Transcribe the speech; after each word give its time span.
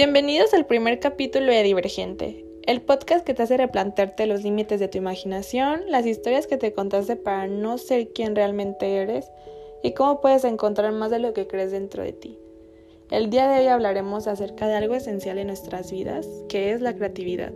Bienvenidos 0.00 0.54
al 0.54 0.64
primer 0.64 1.00
capítulo 1.00 1.46
de 1.46 1.64
Divergente, 1.64 2.46
el 2.68 2.82
podcast 2.82 3.26
que 3.26 3.34
te 3.34 3.42
hace 3.42 3.56
replantearte 3.56 4.26
los 4.26 4.44
límites 4.44 4.78
de 4.78 4.86
tu 4.86 4.96
imaginación, 4.96 5.80
las 5.88 6.06
historias 6.06 6.46
que 6.46 6.56
te 6.56 6.72
contaste 6.72 7.16
para 7.16 7.48
no 7.48 7.78
ser 7.78 8.12
quien 8.12 8.36
realmente 8.36 8.94
eres 8.94 9.28
y 9.82 9.94
cómo 9.94 10.20
puedes 10.20 10.44
encontrar 10.44 10.92
más 10.92 11.10
de 11.10 11.18
lo 11.18 11.32
que 11.32 11.48
crees 11.48 11.72
dentro 11.72 12.04
de 12.04 12.12
ti. 12.12 12.38
El 13.10 13.28
día 13.28 13.48
de 13.48 13.58
hoy 13.58 13.66
hablaremos 13.66 14.28
acerca 14.28 14.68
de 14.68 14.76
algo 14.76 14.94
esencial 14.94 15.36
en 15.36 15.48
nuestras 15.48 15.90
vidas, 15.90 16.28
que 16.48 16.70
es 16.70 16.80
la 16.80 16.94
creatividad. 16.94 17.52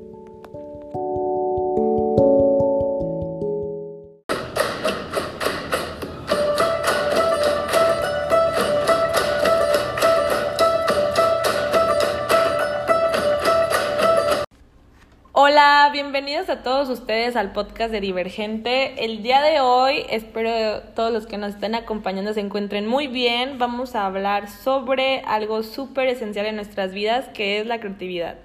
Bienvenidos 15.93 16.49
a 16.49 16.63
todos 16.63 16.89
ustedes 16.89 17.37
al 17.37 17.53
podcast 17.53 17.93
de 17.93 18.01
Divergente. 18.01 19.05
El 19.05 19.23
día 19.23 19.43
de 19.43 19.61
hoy 19.61 20.07
espero 20.09 20.81
todos 20.95 21.13
los 21.13 21.27
que 21.27 21.37
nos 21.37 21.51
estén 21.51 21.75
acompañando 21.75 22.33
se 22.33 22.41
encuentren 22.41 22.87
muy 22.87 23.09
bien. 23.09 23.59
Vamos 23.59 23.95
a 23.95 24.07
hablar 24.07 24.49
sobre 24.49 25.21
algo 25.27 25.63
súper 25.63 26.09
esencial 26.09 26.47
en 26.47 26.57
nuestras 26.57 26.95
vidas 26.95 27.29
que 27.35 27.61
es 27.61 27.67
la 27.67 27.79
creatividad. 27.79 28.39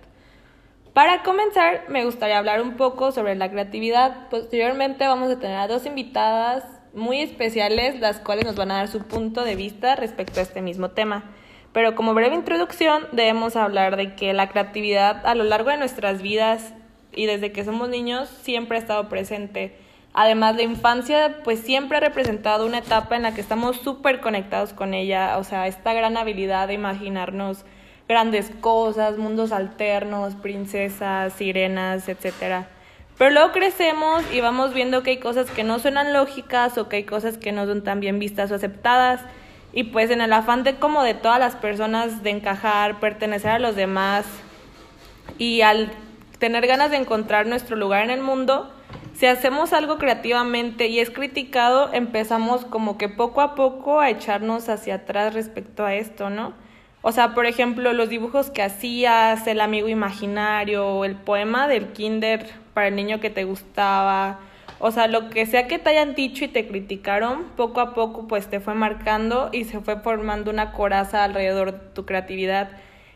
Para 0.93 1.23
comenzar, 1.23 1.85
me 1.87 2.03
gustaría 2.03 2.37
hablar 2.37 2.61
un 2.61 2.75
poco 2.75 3.13
sobre 3.13 3.35
la 3.35 3.49
creatividad. 3.49 4.27
Posteriormente 4.29 5.07
vamos 5.07 5.31
a 5.31 5.39
tener 5.39 5.55
a 5.55 5.69
dos 5.69 5.85
invitadas 5.85 6.65
muy 6.93 7.21
especiales, 7.21 7.97
las 8.01 8.19
cuales 8.19 8.43
nos 8.43 8.57
van 8.57 8.71
a 8.71 8.77
dar 8.77 8.87
su 8.89 9.07
punto 9.07 9.45
de 9.45 9.55
vista 9.55 9.95
respecto 9.95 10.41
a 10.41 10.43
este 10.43 10.61
mismo 10.61 10.89
tema. 10.89 11.23
Pero 11.71 11.95
como 11.95 12.13
breve 12.13 12.35
introducción, 12.35 13.07
debemos 13.13 13.55
hablar 13.55 13.95
de 13.95 14.15
que 14.15 14.33
la 14.33 14.49
creatividad 14.49 15.25
a 15.25 15.33
lo 15.33 15.45
largo 15.45 15.69
de 15.69 15.77
nuestras 15.77 16.21
vidas 16.21 16.73
y 17.17 17.25
desde 17.25 17.51
que 17.51 17.65
somos 17.65 17.89
niños 17.89 18.29
siempre 18.29 18.77
ha 18.77 18.79
estado 18.79 19.09
presente. 19.09 19.75
Además, 20.13 20.55
la 20.55 20.63
infancia 20.63 21.39
pues 21.43 21.59
siempre 21.59 21.97
ha 21.97 21.99
representado 21.99 22.65
una 22.65 22.79
etapa 22.79 23.15
en 23.15 23.23
la 23.23 23.33
que 23.33 23.41
estamos 23.41 23.77
súper 23.77 24.19
conectados 24.19 24.73
con 24.73 24.93
ella, 24.93 25.37
o 25.37 25.43
sea, 25.43 25.67
esta 25.67 25.93
gran 25.93 26.17
habilidad 26.17 26.67
de 26.67 26.73
imaginarnos 26.73 27.65
grandes 28.07 28.51
cosas, 28.61 29.17
mundos 29.17 29.51
alternos, 29.51 30.35
princesas, 30.35 31.33
sirenas, 31.33 32.07
etc. 32.07 32.65
Pero 33.17 33.31
luego 33.31 33.51
crecemos 33.51 34.23
y 34.31 34.41
vamos 34.41 34.73
viendo 34.73 35.03
que 35.03 35.11
hay 35.11 35.17
cosas 35.17 35.49
que 35.51 35.63
no 35.63 35.79
suenan 35.79 36.13
lógicas 36.13 36.77
o 36.77 36.87
que 36.87 36.97
hay 36.97 37.03
cosas 37.03 37.37
que 37.37 37.51
no 37.51 37.65
son 37.65 37.83
tan 37.83 37.99
bien 37.99 38.19
vistas 38.19 38.51
o 38.51 38.55
aceptadas. 38.55 39.21
Y 39.73 39.83
pues 39.85 40.09
en 40.09 40.21
el 40.21 40.31
afán 40.33 40.63
de 40.63 40.75
como 40.75 41.03
de 41.03 41.13
todas 41.13 41.39
las 41.39 41.55
personas 41.55 42.23
de 42.23 42.29
encajar, 42.29 42.99
pertenecer 42.99 43.51
a 43.51 43.59
los 43.59 43.75
demás 43.75 44.25
y 45.37 45.61
al 45.61 45.91
tener 46.39 46.67
ganas 46.67 46.91
de 46.91 46.97
encontrar 46.97 47.47
nuestro 47.47 47.75
lugar 47.75 48.03
en 48.03 48.11
el 48.11 48.21
mundo, 48.21 48.71
si 49.13 49.25
hacemos 49.25 49.73
algo 49.73 49.97
creativamente 49.97 50.87
y 50.87 50.99
es 50.99 51.09
criticado, 51.09 51.91
empezamos 51.91 52.65
como 52.65 52.97
que 52.97 53.09
poco 53.09 53.41
a 53.41 53.55
poco 53.55 53.99
a 53.99 54.09
echarnos 54.09 54.69
hacia 54.69 54.95
atrás 54.95 55.33
respecto 55.33 55.85
a 55.85 55.95
esto, 55.95 56.29
¿no? 56.29 56.53
O 57.01 57.11
sea, 57.11 57.33
por 57.33 57.45
ejemplo, 57.45 57.93
los 57.93 58.09
dibujos 58.09 58.49
que 58.51 58.61
hacías, 58.61 59.47
el 59.47 59.61
amigo 59.61 59.87
imaginario, 59.87 61.05
el 61.05 61.15
poema 61.15 61.67
del 61.67 61.87
kinder 61.93 62.47
para 62.73 62.89
el 62.89 62.95
niño 62.95 63.19
que 63.19 63.29
te 63.29 63.43
gustaba, 63.43 64.39
o 64.79 64.91
sea, 64.91 65.07
lo 65.07 65.29
que 65.29 65.45
sea 65.47 65.67
que 65.67 65.79
te 65.79 65.89
hayan 65.89 66.13
dicho 66.13 66.45
y 66.45 66.49
te 66.49 66.67
criticaron, 66.67 67.45
poco 67.55 67.81
a 67.81 67.95
poco 67.95 68.27
pues 68.27 68.47
te 68.47 68.59
fue 68.59 68.75
marcando 68.75 69.49
y 69.51 69.63
se 69.63 69.79
fue 69.79 69.99
formando 69.99 70.51
una 70.51 70.71
coraza 70.71 71.23
alrededor 71.23 71.71
de 71.71 71.79
tu 71.93 72.05
creatividad. 72.05 72.69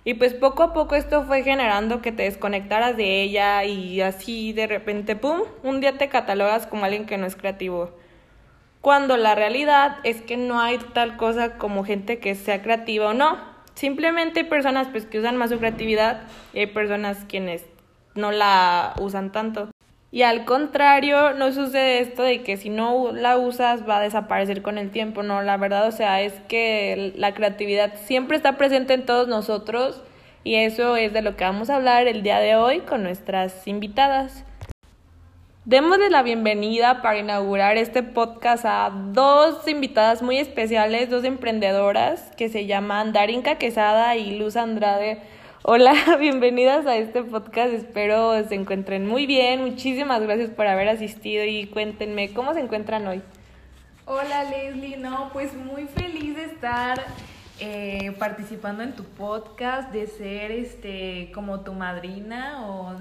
Y 0.04 0.16
pues 0.16 0.34
poco 0.34 0.64
a 0.64 0.74
poco 0.74 0.96
esto 0.96 1.24
fue 1.24 1.44
generando 1.44 2.02
que 2.02 2.12
te 2.12 2.24
desconectaras 2.24 2.98
de 2.98 3.22
ella 3.22 3.64
y 3.66 4.02
así 4.02 4.52
de 4.52 4.66
repente, 4.66 5.16
¡pum!, 5.16 5.42
un 5.64 5.80
día 5.80 5.98
te 5.98 6.10
catalogas 6.10 6.66
como 6.66 6.86
alguien 6.86 7.06
que 7.06 7.18
no 7.18 7.28
es 7.28 7.36
creativo. 7.36 7.92
Cuando 8.82 9.16
la 9.16 9.36
realidad 9.36 9.98
es 10.04 10.24
que 10.24 10.38
no 10.38 10.60
hay 10.60 10.80
tal 10.94 11.18
cosa 11.18 11.60
como 11.60 11.86
gente 11.86 12.18
que 12.18 12.34
sea 12.34 12.64
creativa 12.64 13.10
o 13.10 13.14
no. 13.14 13.38
Simplemente 13.76 14.40
hay 14.40 14.46
personas 14.48 14.88
pues 14.88 15.06
que 15.06 15.20
usan 15.20 15.38
más 15.38 15.52
su 15.52 15.60
creatividad 15.60 16.24
y 16.54 16.60
hay 16.60 16.68
personas 16.68 17.26
quienes 17.30 17.66
no 18.16 18.32
la 18.32 18.94
usan 19.00 19.32
tanto. 19.32 19.70
Y 20.14 20.24
al 20.24 20.44
contrario, 20.44 21.34
no 21.34 21.54
sucede 21.54 22.02
esto 22.02 22.24
de 22.24 22.44
que 22.44 22.58
si 22.58 22.70
no 22.70 23.14
la 23.14 23.38
usas 23.38 23.88
va 23.88 23.98
a 23.98 24.02
desaparecer 24.02 24.62
con 24.62 24.78
el 24.78 24.92
tiempo, 24.92 25.24
no, 25.24 25.42
la 25.42 25.56
verdad, 25.56 25.88
o 25.88 25.92
sea, 25.92 26.22
es 26.22 26.34
que 26.50 27.14
la 27.16 27.34
creatividad 27.34 27.94
siempre 28.04 28.36
está 28.36 28.58
presente 28.58 28.94
en 28.94 29.06
todos 29.06 29.30
nosotros 29.30 30.04
y 30.44 30.56
eso 30.56 30.98
es 30.98 31.14
de 31.14 31.22
lo 31.22 31.38
que 31.38 31.46
vamos 31.46 31.70
a 31.70 31.78
hablar 31.78 32.08
el 32.08 32.24
día 32.24 32.40
de 32.40 32.58
hoy 32.58 32.80
con 32.82 33.04
nuestras 33.04 33.66
invitadas. 33.68 34.44
Démosle 35.64 36.10
la 36.10 36.24
bienvenida 36.24 37.02
para 37.02 37.20
inaugurar 37.20 37.78
este 37.78 38.04
podcast 38.04 38.66
a 38.66 38.92
dos 39.14 39.66
invitadas 39.68 40.22
muy 40.22 40.40
especiales, 40.40 41.10
dos 41.10 41.24
emprendedoras 41.24 42.32
que 42.36 42.50
se 42.50 42.66
llaman 42.66 43.14
Darinka 43.14 43.60
Quesada 43.60 44.18
y 44.18 44.38
Luz 44.38 44.58
Andrade. 44.58 45.22
Hola, 45.64 45.94
bienvenidas 46.20 46.88
a 46.88 46.96
este 46.96 47.22
podcast. 47.22 47.72
Espero 47.72 48.44
se 48.48 48.56
encuentren 48.56 49.08
muy 49.08 49.28
bien. 49.28 49.62
Muchísimas 49.62 50.20
gracias 50.20 50.50
por 50.50 50.66
haber 50.66 50.90
asistido 50.90 51.46
y 51.46 51.68
cuéntenme 51.68 52.34
cómo 52.34 52.56
se 52.56 52.62
encuentran 52.62 53.06
hoy. 53.06 53.22
Hola 54.06 54.44
Leslie, 54.46 54.98
no, 54.98 55.30
pues 55.32 55.54
muy 55.54 55.86
feliz 55.86 56.36
de 56.36 56.46
estar 56.46 57.06
eh, 57.60 58.12
participando 58.18 58.82
en 58.82 58.96
tu 58.96 59.04
podcast, 59.04 59.92
de 59.92 60.08
ser 60.08 60.50
este 60.50 61.32
como 61.32 61.60
tu 61.60 61.74
madrina 61.74 62.66
o 62.66 62.96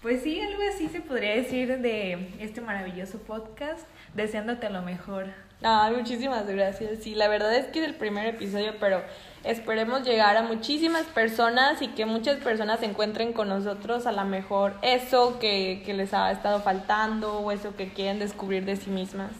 pues 0.00 0.22
sí, 0.22 0.40
algo 0.40 0.62
así 0.74 0.88
se 0.88 1.02
podría 1.02 1.36
decir 1.36 1.78
de 1.78 2.30
este 2.40 2.62
maravilloso 2.62 3.18
podcast, 3.18 3.86
deseándote 4.14 4.70
lo 4.70 4.80
mejor. 4.80 5.26
Ay, 5.62 5.94
muchísimas 5.94 6.46
gracias. 6.46 7.00
Sí, 7.00 7.14
la 7.14 7.28
verdad 7.28 7.54
es 7.54 7.66
que 7.66 7.80
es 7.80 7.84
el 7.84 7.94
primer 7.94 8.26
episodio, 8.26 8.72
pero 8.80 9.02
Esperemos 9.44 10.04
llegar 10.04 10.36
a 10.36 10.42
muchísimas 10.42 11.04
personas 11.06 11.82
y 11.82 11.88
que 11.88 12.06
muchas 12.06 12.36
personas 12.38 12.80
se 12.80 12.86
encuentren 12.86 13.32
con 13.32 13.48
nosotros 13.48 14.06
a 14.06 14.12
lo 14.12 14.24
mejor 14.24 14.74
eso 14.82 15.38
que, 15.40 15.82
que 15.84 15.94
les 15.94 16.14
ha 16.14 16.30
estado 16.30 16.60
faltando 16.60 17.40
o 17.40 17.50
eso 17.50 17.74
que 17.74 17.92
quieren 17.92 18.20
descubrir 18.20 18.64
de 18.64 18.76
sí 18.76 18.90
mismas. 18.90 19.32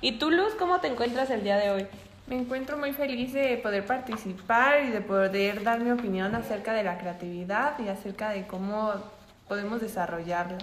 ¿Y 0.00 0.12
tú, 0.12 0.30
Luz, 0.30 0.54
cómo 0.58 0.80
te 0.80 0.88
encuentras 0.88 1.30
el 1.30 1.44
día 1.44 1.56
de 1.58 1.70
hoy? 1.70 1.86
Me 2.26 2.36
encuentro 2.36 2.78
muy 2.78 2.92
feliz 2.92 3.32
de 3.34 3.58
poder 3.58 3.84
participar 3.84 4.84
y 4.84 4.90
de 4.90 5.00
poder 5.00 5.62
dar 5.62 5.80
mi 5.80 5.90
opinión 5.90 6.34
acerca 6.34 6.72
de 6.72 6.82
la 6.82 6.96
creatividad 6.96 7.78
y 7.78 7.88
acerca 7.88 8.30
de 8.30 8.46
cómo 8.46 8.94
podemos 9.48 9.80
desarrollarla. 9.80 10.58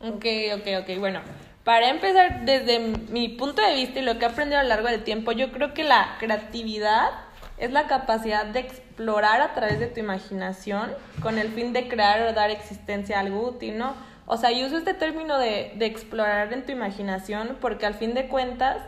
Ok, 0.00 0.24
ok, 0.56 0.66
ok. 0.82 0.98
Bueno, 0.98 1.20
para 1.62 1.88
empezar, 1.88 2.44
desde 2.44 2.78
mi 2.78 3.28
punto 3.28 3.62
de 3.62 3.74
vista 3.74 4.00
y 4.00 4.02
lo 4.02 4.18
que 4.18 4.24
he 4.24 4.28
aprendido 4.28 4.58
a 4.58 4.64
lo 4.64 4.68
largo 4.70 4.88
del 4.88 5.04
tiempo, 5.04 5.32
yo 5.32 5.52
creo 5.52 5.72
que 5.72 5.84
la 5.84 6.16
creatividad 6.18 7.10
es 7.58 7.70
la 7.70 7.86
capacidad 7.86 8.46
de 8.46 8.60
explorar 8.60 9.40
a 9.40 9.54
través 9.54 9.78
de 9.78 9.86
tu 9.86 10.00
imaginación 10.00 10.92
con 11.22 11.38
el 11.38 11.50
fin 11.50 11.72
de 11.72 11.88
crear 11.88 12.22
o 12.22 12.32
dar 12.32 12.50
existencia 12.50 13.16
a 13.16 13.20
algo 13.20 13.46
útil, 13.46 13.78
¿no? 13.78 13.94
O 14.26 14.36
sea, 14.36 14.50
yo 14.50 14.66
uso 14.66 14.78
este 14.78 14.94
término 14.94 15.38
de, 15.38 15.72
de 15.76 15.86
explorar 15.86 16.52
en 16.52 16.64
tu 16.64 16.72
imaginación 16.72 17.58
porque 17.60 17.86
al 17.86 17.94
fin 17.94 18.14
de 18.14 18.28
cuentas, 18.28 18.78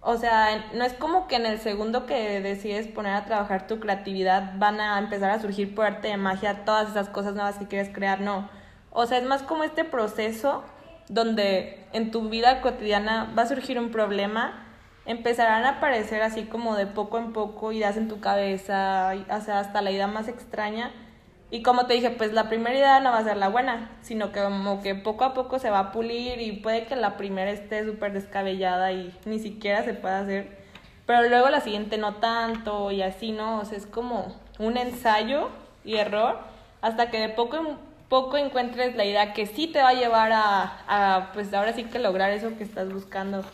o 0.00 0.16
sea, 0.18 0.66
no 0.74 0.84
es 0.84 0.92
como 0.92 1.26
que 1.26 1.36
en 1.36 1.46
el 1.46 1.58
segundo 1.58 2.06
que 2.06 2.40
decides 2.40 2.86
poner 2.86 3.14
a 3.14 3.24
trabajar 3.24 3.66
tu 3.66 3.80
creatividad 3.80 4.52
van 4.56 4.80
a 4.80 4.98
empezar 4.98 5.30
a 5.30 5.40
surgir 5.40 5.74
por 5.74 5.86
arte 5.86 6.08
de 6.08 6.16
magia 6.16 6.64
todas 6.64 6.90
esas 6.90 7.08
cosas 7.08 7.34
nuevas 7.34 7.58
que 7.58 7.66
quieres 7.66 7.88
crear, 7.92 8.20
no. 8.20 8.48
O 8.90 9.06
sea, 9.06 9.18
es 9.18 9.24
más 9.24 9.42
como 9.42 9.64
este 9.64 9.84
proceso 9.84 10.62
donde 11.08 11.84
en 11.92 12.10
tu 12.10 12.28
vida 12.28 12.60
cotidiana 12.60 13.32
va 13.36 13.42
a 13.42 13.46
surgir 13.46 13.78
un 13.78 13.90
problema 13.90 14.65
empezarán 15.06 15.64
a 15.64 15.70
aparecer 15.78 16.22
así 16.22 16.44
como 16.44 16.76
de 16.76 16.86
poco 16.86 17.18
en 17.18 17.32
poco, 17.32 17.72
ideas 17.72 17.96
en 17.96 18.08
tu 18.08 18.20
cabeza, 18.20 19.12
o 19.28 19.32
hasta 19.32 19.82
la 19.82 19.90
idea 19.90 20.06
más 20.06 20.28
extraña. 20.28 20.92
Y 21.50 21.62
como 21.62 21.86
te 21.86 21.94
dije, 21.94 22.10
pues 22.10 22.32
la 22.32 22.48
primera 22.48 22.76
idea 22.76 23.00
no 23.00 23.12
va 23.12 23.18
a 23.18 23.24
ser 23.24 23.36
la 23.36 23.48
buena, 23.48 23.90
sino 24.02 24.32
que 24.32 24.42
como 24.42 24.82
que 24.82 24.96
poco 24.96 25.24
a 25.24 25.32
poco 25.32 25.60
se 25.60 25.70
va 25.70 25.78
a 25.78 25.92
pulir 25.92 26.40
y 26.40 26.52
puede 26.52 26.86
que 26.86 26.96
la 26.96 27.16
primera 27.16 27.50
esté 27.52 27.84
súper 27.84 28.12
descabellada 28.12 28.90
y 28.92 29.16
ni 29.24 29.38
siquiera 29.38 29.84
se 29.84 29.94
pueda 29.94 30.20
hacer, 30.20 30.58
pero 31.06 31.28
luego 31.28 31.48
la 31.48 31.60
siguiente 31.60 31.98
no 31.98 32.16
tanto 32.16 32.90
y 32.90 33.02
así, 33.02 33.30
¿no? 33.30 33.60
O 33.60 33.64
sea, 33.64 33.78
es 33.78 33.86
como 33.86 34.34
un 34.58 34.76
ensayo 34.76 35.50
y 35.84 35.96
error 35.96 36.38
hasta 36.82 37.10
que 37.10 37.20
de 37.20 37.28
poco 37.28 37.56
en 37.56 37.78
poco 38.08 38.36
encuentres 38.36 38.96
la 38.96 39.04
idea 39.04 39.32
que 39.32 39.46
sí 39.46 39.68
te 39.68 39.80
va 39.82 39.90
a 39.90 39.94
llevar 39.94 40.32
a, 40.32 40.78
a 40.88 41.32
pues 41.32 41.54
ahora 41.54 41.72
sí 41.74 41.84
que 41.84 42.00
lograr 42.00 42.32
eso 42.32 42.56
que 42.56 42.64
estás 42.64 42.92
buscando. 42.92 43.44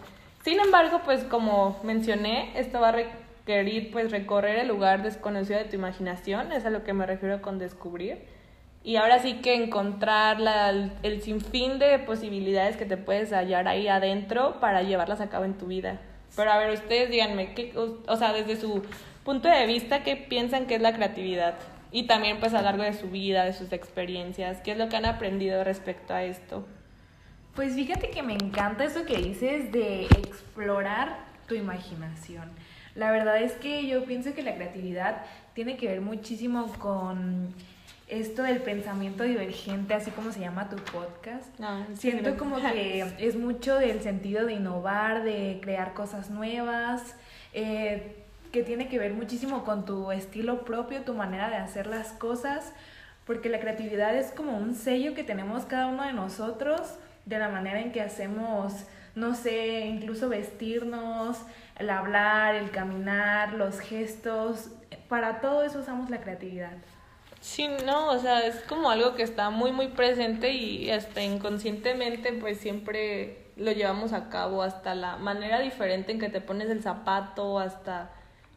Sin 0.43 0.61
embargo, 0.61 1.01
pues 1.05 1.25
como 1.25 1.81
mencioné, 1.83 2.59
esto 2.59 2.81
va 2.81 2.89
a 2.89 2.93
requerir 2.93 3.91
pues 3.93 4.11
recorrer 4.11 4.59
el 4.59 4.69
lugar 4.69 5.03
desconocido 5.03 5.59
de 5.59 5.67
tu 5.67 5.77
imaginación, 5.77 6.53
es 6.53 6.65
a 6.65 6.71
lo 6.71 6.85
que 6.85 6.93
me 6.93 7.07
refiero 7.07 7.43
con 7.43 7.59
descubrir. 7.59 8.19
Y 8.85 8.97
ahora 8.97 9.21
sí 9.21 9.35
que 9.35 9.55
encontrar 9.55 10.39
el, 11.03 11.23
sinfín 11.23 11.79
de 11.79 12.01
posibilidades 12.01 12.77
que 12.77 12.85
te 12.85 12.97
puedes 12.97 13.33
hallar 13.33 13.69
ahí 13.69 13.87
adentro 13.87 14.59
para 14.59 14.83
llevarlas 14.83 15.21
a 15.21 15.29
cabo 15.31 15.45
en 15.45 15.57
tu 15.57 15.67
vida. 15.67 16.01
Pero 16.35 16.51
a 16.51 16.59
ver, 16.59 16.71
ustedes 16.71 17.09
díganme, 17.11 17.55
¿qué, 17.55 17.73
o 17.77 18.17
sea, 18.17 18.33
desde 18.33 18.57
su 18.57 18.83
punto 19.25 19.49
de 19.49 19.67
vista, 19.67 20.03
¿qué 20.03 20.17
piensan 20.17 20.67
que 20.67 20.75
es 20.75 20.83
la 20.83 20.95
creatividad? 20.95 21.55
y 21.93 22.05
también 22.05 22.41
pues 22.41 22.55
a 22.55 22.59
lo 22.59 22.65
largo 22.65 22.83
de 22.83 22.95
su 22.95 23.11
vida, 23.11 23.45
de 23.45 23.53
sus 23.53 23.73
experiencias, 23.73 24.61
¿qué 24.63 24.73
es 24.73 24.79
lo 24.79 24.89
que 24.89 24.97
han 24.97 25.05
aprendido 25.05 25.63
respecto 25.63 26.15
a 26.15 26.25
esto? 26.25 26.65
Pues 27.55 27.75
fíjate 27.75 28.11
que 28.11 28.23
me 28.23 28.33
encanta 28.33 28.85
eso 28.85 29.05
que 29.05 29.19
dices 29.19 29.71
de 29.73 30.05
explorar 30.07 31.19
tu 31.47 31.55
imaginación. 31.55 32.51
La 32.95 33.11
verdad 33.11 33.43
es 33.43 33.53
que 33.53 33.87
yo 33.87 34.05
pienso 34.05 34.35
que 34.35 34.43
la 34.43 34.55
creatividad 34.55 35.25
tiene 35.55 35.77
que 35.77 35.89
ver 35.89 36.01
muchísimo 36.01 36.67
con 36.79 37.55
esto 38.09 38.43
del 38.43 38.61
pensamiento 38.61 39.25
divergente, 39.25 39.95
así 39.95 40.11
como 40.11 40.33
se 40.33 40.41
llama 40.41 40.69
tu 40.69 40.77
podcast. 40.77 41.49
Ah, 41.63 41.85
Siento 41.95 42.37
como 42.37 42.57
que 42.57 43.01
es 43.19 43.37
mucho 43.37 43.77
del 43.77 44.03
sentido 44.03 44.47
de 44.47 44.55
innovar, 44.55 45.23
de 45.23 45.59
crear 45.63 45.95
cosas 45.95 46.31
nuevas, 46.31 47.17
eh, 47.55 48.17
que 48.51 48.63
tiene 48.63 48.89
que 48.89 48.99
ver 48.99 49.15
muchísimo 49.15 49.65
con 49.65 49.87
tu 49.87 50.13
estilo 50.13 50.65
propio, 50.65 51.03
tu 51.03 51.15
manera 51.15 51.49
de 51.49 51.57
hacer 51.57 51.87
las 51.87 52.09
cosas, 52.13 52.73
porque 53.27 53.49
la 53.49 53.61
creatividad 53.61 54.15
es 54.15 54.31
como 54.31 54.59
un 54.59 54.75
sello 54.75 55.15
que 55.15 55.25
tenemos 55.25 55.65
cada 55.65 55.87
uno 55.87 56.05
de 56.05 56.13
nosotros, 56.13 56.99
de 57.25 57.39
la 57.39 57.49
manera 57.49 57.81
en 57.81 57.93
que 57.93 58.01
hacemos, 58.01 58.73
no 59.15 59.35
sé, 59.35 59.81
incluso 59.87 60.29
vestirnos, 60.29 61.39
el 61.79 61.91
hablar, 61.91 62.55
el 62.55 62.71
caminar, 62.71 63.55
los 63.55 63.81
gestos, 63.81 64.71
para 65.09 65.41
todo 65.41 65.63
eso 65.63 65.81
usamos 65.81 66.11
la 66.11 66.21
creatividad. 66.21 66.73
Sí, 67.41 67.69
no, 67.85 68.11
o 68.11 68.19
sea, 68.19 68.47
es 68.47 68.63
como 68.63 68.89
algo 68.89 69.15
que 69.15 69.25
está 69.25 69.51
muy, 69.51 69.73
muy 69.73 69.89
presente 69.89 70.53
y 70.53 70.91
hasta 70.91 71.23
inconscientemente 71.23 72.33
pues 72.35 72.59
siempre 72.59 73.51
lo 73.57 73.73
llevamos 73.73 74.13
a 74.13 74.29
cabo, 74.29 74.63
hasta 74.63 74.95
la 74.95 75.17
manera 75.17 75.59
diferente 75.59 76.13
en 76.13 76.21
que 76.21 76.29
te 76.29 76.41
pones 76.41 76.71
el 76.71 76.83
zapato, 76.83 77.59
hasta, 77.59 78.11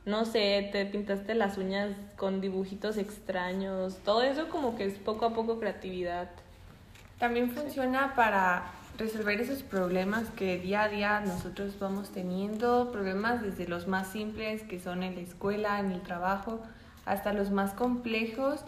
no 0.05 0.25
sé, 0.25 0.69
te 0.71 0.85
pintaste 0.85 1.33
las 1.33 1.57
uñas 1.57 1.95
con 2.15 2.41
dibujitos 2.41 2.97
extraños, 2.97 3.97
todo 4.05 4.21
eso 4.21 4.49
como 4.49 4.75
que 4.75 4.85
es 4.85 4.93
poco 4.99 5.25
a 5.25 5.33
poco 5.33 5.59
creatividad. 5.59 6.29
También 7.19 7.51
funciona 7.51 8.13
para 8.15 8.71
resolver 8.97 9.39
esos 9.39 9.63
problemas 9.63 10.29
que 10.31 10.57
día 10.57 10.83
a 10.83 10.89
día 10.89 11.19
nosotros 11.21 11.77
vamos 11.79 12.11
teniendo, 12.11 12.91
problemas 12.91 13.41
desde 13.41 13.67
los 13.67 13.87
más 13.87 14.07
simples 14.11 14.63
que 14.63 14.79
son 14.79 15.03
en 15.03 15.15
la 15.15 15.21
escuela, 15.21 15.79
en 15.79 15.91
el 15.91 16.01
trabajo, 16.01 16.61
hasta 17.05 17.33
los 17.33 17.51
más 17.51 17.73
complejos 17.73 18.61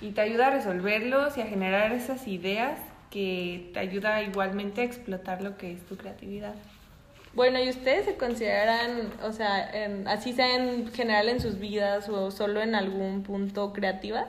y 0.00 0.10
te 0.10 0.20
ayuda 0.20 0.48
a 0.48 0.50
resolverlos 0.50 1.36
y 1.36 1.42
a 1.42 1.46
generar 1.46 1.92
esas 1.92 2.26
ideas 2.26 2.78
que 3.10 3.70
te 3.72 3.78
ayuda 3.78 4.22
igualmente 4.22 4.80
a 4.80 4.84
explotar 4.84 5.42
lo 5.42 5.56
que 5.56 5.72
es 5.72 5.86
tu 5.86 5.96
creatividad. 5.96 6.54
Bueno, 7.34 7.58
¿y 7.62 7.68
ustedes 7.68 8.04
se 8.04 8.16
consideran, 8.16 9.12
o 9.22 9.32
sea, 9.32 9.70
en, 9.70 10.06
así 10.06 10.32
sea 10.32 10.56
en 10.56 10.90
general 10.92 11.28
en 11.28 11.40
sus 11.40 11.58
vidas 11.58 12.08
o 12.08 12.30
solo 12.30 12.60
en 12.60 12.74
algún 12.74 13.22
punto 13.22 13.72
creativas? 13.72 14.28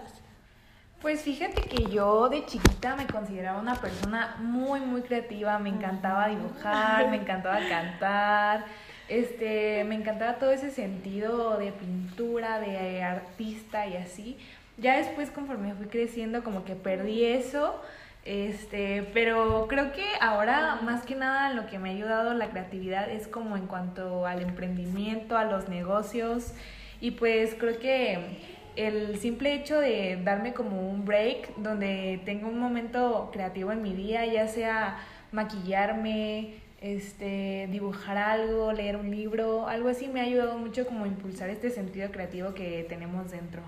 Pues 1.01 1.21
fíjate 1.21 1.61
que 1.61 1.85
yo 1.91 2.29
de 2.29 2.45
chiquita 2.45 2.95
me 2.95 3.05
consideraba 3.05 3.59
una 3.59 3.75
persona 3.75 4.37
muy, 4.39 4.79
muy 4.79 5.01
creativa. 5.01 5.59
Me 5.59 5.69
encantaba 5.69 6.27
dibujar, 6.29 7.09
me 7.09 7.17
encantaba 7.21 7.59
cantar, 7.69 8.65
este, 9.07 9.83
me 9.83 9.95
encantaba 9.95 10.35
todo 10.39 10.51
ese 10.51 10.71
sentido 10.71 11.57
de 11.57 11.71
pintura, 11.71 12.59
de 12.59 13.03
artista 13.03 13.85
y 13.87 13.97
así. 13.97 14.37
Ya 14.77 14.97
después, 14.97 15.29
conforme 15.29 15.73
fui 15.75 15.87
creciendo, 15.87 16.43
como 16.43 16.65
que 16.65 16.75
perdí 16.75 17.23
eso. 17.23 17.79
Este, 18.25 19.07
pero 19.13 19.67
creo 19.69 19.91
que 19.91 20.03
ahora 20.19 20.79
más 20.81 21.03
que 21.03 21.13
nada 21.13 21.53
lo 21.53 21.67
que 21.67 21.77
me 21.77 21.89
ha 21.89 21.93
ayudado 21.93 22.33
la 22.33 22.49
creatividad 22.49 23.07
es 23.07 23.27
como 23.27 23.55
en 23.55 23.67
cuanto 23.67 24.25
al 24.25 24.41
emprendimiento, 24.41 25.37
a 25.37 25.45
los 25.45 25.69
negocios 25.69 26.51
y 26.99 27.11
pues 27.11 27.53
creo 27.53 27.77
que 27.77 28.39
el 28.75 29.17
simple 29.17 29.53
hecho 29.53 29.79
de 29.79 30.19
darme 30.23 30.53
como 30.53 30.89
un 30.89 31.05
break 31.05 31.55
donde 31.57 32.21
tengo 32.25 32.47
un 32.47 32.59
momento 32.59 33.29
creativo 33.31 33.71
en 33.71 33.81
mi 33.81 33.93
día, 33.93 34.25
ya 34.25 34.47
sea 34.47 34.99
maquillarme, 35.31 36.55
este, 36.81 37.67
dibujar 37.71 38.17
algo, 38.17 38.71
leer 38.71 38.97
un 38.97 39.09
libro, 39.09 39.67
algo 39.67 39.89
así 39.89 40.07
me 40.07 40.21
ha 40.21 40.23
ayudado 40.23 40.57
mucho 40.57 40.85
como 40.85 41.05
a 41.05 41.07
impulsar 41.07 41.49
este 41.49 41.69
sentido 41.69 42.11
creativo 42.11 42.53
que 42.53 42.85
tenemos 42.87 43.31
dentro. 43.31 43.61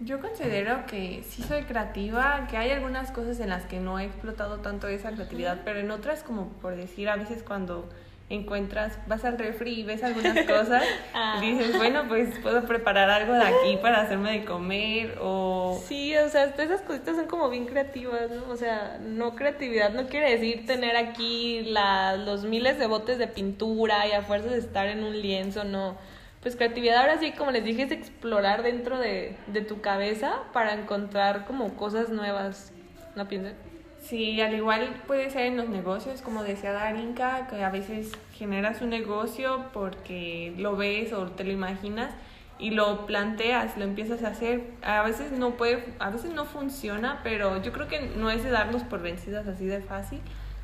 Yo 0.00 0.20
considero 0.20 0.84
que 0.86 1.22
sí 1.28 1.42
soy 1.42 1.62
creativa, 1.62 2.48
que 2.50 2.56
hay 2.56 2.70
algunas 2.70 3.12
cosas 3.12 3.38
en 3.38 3.50
las 3.50 3.66
que 3.66 3.78
no 3.78 3.98
he 4.00 4.04
explotado 4.04 4.58
tanto 4.58 4.88
esa 4.88 5.12
creatividad, 5.12 5.60
pero 5.64 5.78
en 5.78 5.90
otras 5.90 6.22
como 6.22 6.48
por 6.54 6.74
decir, 6.74 7.08
a 7.08 7.16
veces 7.16 7.42
cuando 7.42 7.88
encuentras, 8.30 8.98
vas 9.06 9.24
al 9.24 9.38
refri 9.38 9.80
y 9.80 9.82
ves 9.82 10.02
algunas 10.02 10.38
cosas 10.46 10.82
Ah. 11.14 11.40
y 11.42 11.52
dices, 11.52 11.76
bueno, 11.76 12.04
pues 12.08 12.38
puedo 12.38 12.64
preparar 12.64 13.10
algo 13.10 13.34
de 13.34 13.42
aquí 13.42 13.76
para 13.82 14.00
hacerme 14.02 14.32
de 14.38 14.44
comer 14.44 15.18
o... 15.20 15.82
Sí, 15.86 16.16
o 16.16 16.28
sea, 16.30 16.44
hasta 16.44 16.62
esas 16.62 16.80
cositas 16.82 17.16
son 17.16 17.26
como 17.26 17.50
bien 17.50 17.66
creativas, 17.66 18.30
¿no? 18.30 18.50
O 18.50 18.56
sea, 18.56 18.98
no 19.00 19.34
creatividad 19.34 19.90
no 19.92 20.06
quiere 20.08 20.30
decir 20.30 20.66
tener 20.66 20.96
aquí 20.96 21.62
la, 21.64 22.16
los 22.16 22.44
miles 22.44 22.78
de 22.78 22.86
botes 22.86 23.18
de 23.18 23.26
pintura 23.28 24.06
y 24.06 24.12
a 24.12 24.22
fuerzas 24.22 24.52
de 24.52 24.58
estar 24.58 24.86
en 24.86 25.04
un 25.04 25.20
lienzo, 25.20 25.64
no. 25.64 25.96
Pues 26.40 26.56
creatividad 26.56 26.96
ahora 26.96 27.18
sí, 27.18 27.32
como 27.32 27.50
les 27.52 27.62
dije, 27.64 27.82
es 27.82 27.92
explorar 27.92 28.62
dentro 28.62 28.98
de, 28.98 29.36
de 29.46 29.60
tu 29.60 29.80
cabeza 29.80 30.40
para 30.52 30.72
encontrar 30.74 31.44
como 31.44 31.76
cosas 31.76 32.08
nuevas. 32.08 32.72
¿No 33.14 33.28
piensan? 33.28 33.54
Sí, 34.02 34.40
al 34.40 34.52
igual 34.52 35.00
puede 35.06 35.30
ser 35.30 35.46
en 35.46 35.56
los 35.56 35.68
negocios, 35.68 36.22
como 36.22 36.42
decía 36.42 36.72
Darinka, 36.72 37.46
que 37.46 37.62
a 37.62 37.70
veces 37.70 38.10
generas 38.34 38.82
un 38.82 38.90
negocio 38.90 39.66
porque 39.72 40.52
lo 40.58 40.76
ves 40.76 41.12
o 41.12 41.28
te 41.28 41.44
lo 41.44 41.52
imaginas 41.52 42.12
y 42.58 42.70
lo 42.70 43.06
planteas, 43.06 43.76
lo 43.76 43.84
empiezas 43.84 44.24
a 44.24 44.28
hacer. 44.28 44.64
A 44.82 45.02
veces 45.02 45.30
no 45.30 45.52
puede, 45.52 45.84
a 46.00 46.10
veces 46.10 46.32
no 46.32 46.44
funciona, 46.44 47.20
pero 47.22 47.62
yo 47.62 47.72
creo 47.72 47.86
que 47.86 48.00
no 48.16 48.28
es 48.30 48.42
de 48.42 48.50
darnos 48.50 48.82
por 48.82 49.02
vencidas 49.02 49.46
así 49.46 49.66
de 49.66 49.80
fácil, 49.80 50.20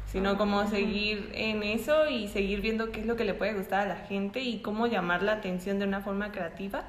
sino 0.07 0.37
como 0.37 0.67
seguir 0.67 1.31
en 1.33 1.63
eso 1.63 2.09
y 2.09 2.27
seguir 2.27 2.61
viendo 2.61 2.91
qué 2.91 3.01
es 3.01 3.07
lo 3.07 3.15
que 3.15 3.25
le 3.25 3.35
puede 3.35 3.55
gustar 3.55 3.83
a 3.83 3.89
la 3.89 4.07
gente 4.07 4.41
y 4.41 4.63
cómo 4.63 4.89
llamar 4.89 5.23
la 5.23 5.35
atención 5.35 5.79
de 5.79 5.87
una 5.87 6.01
forma 6.01 6.33
creativa, 6.33 6.83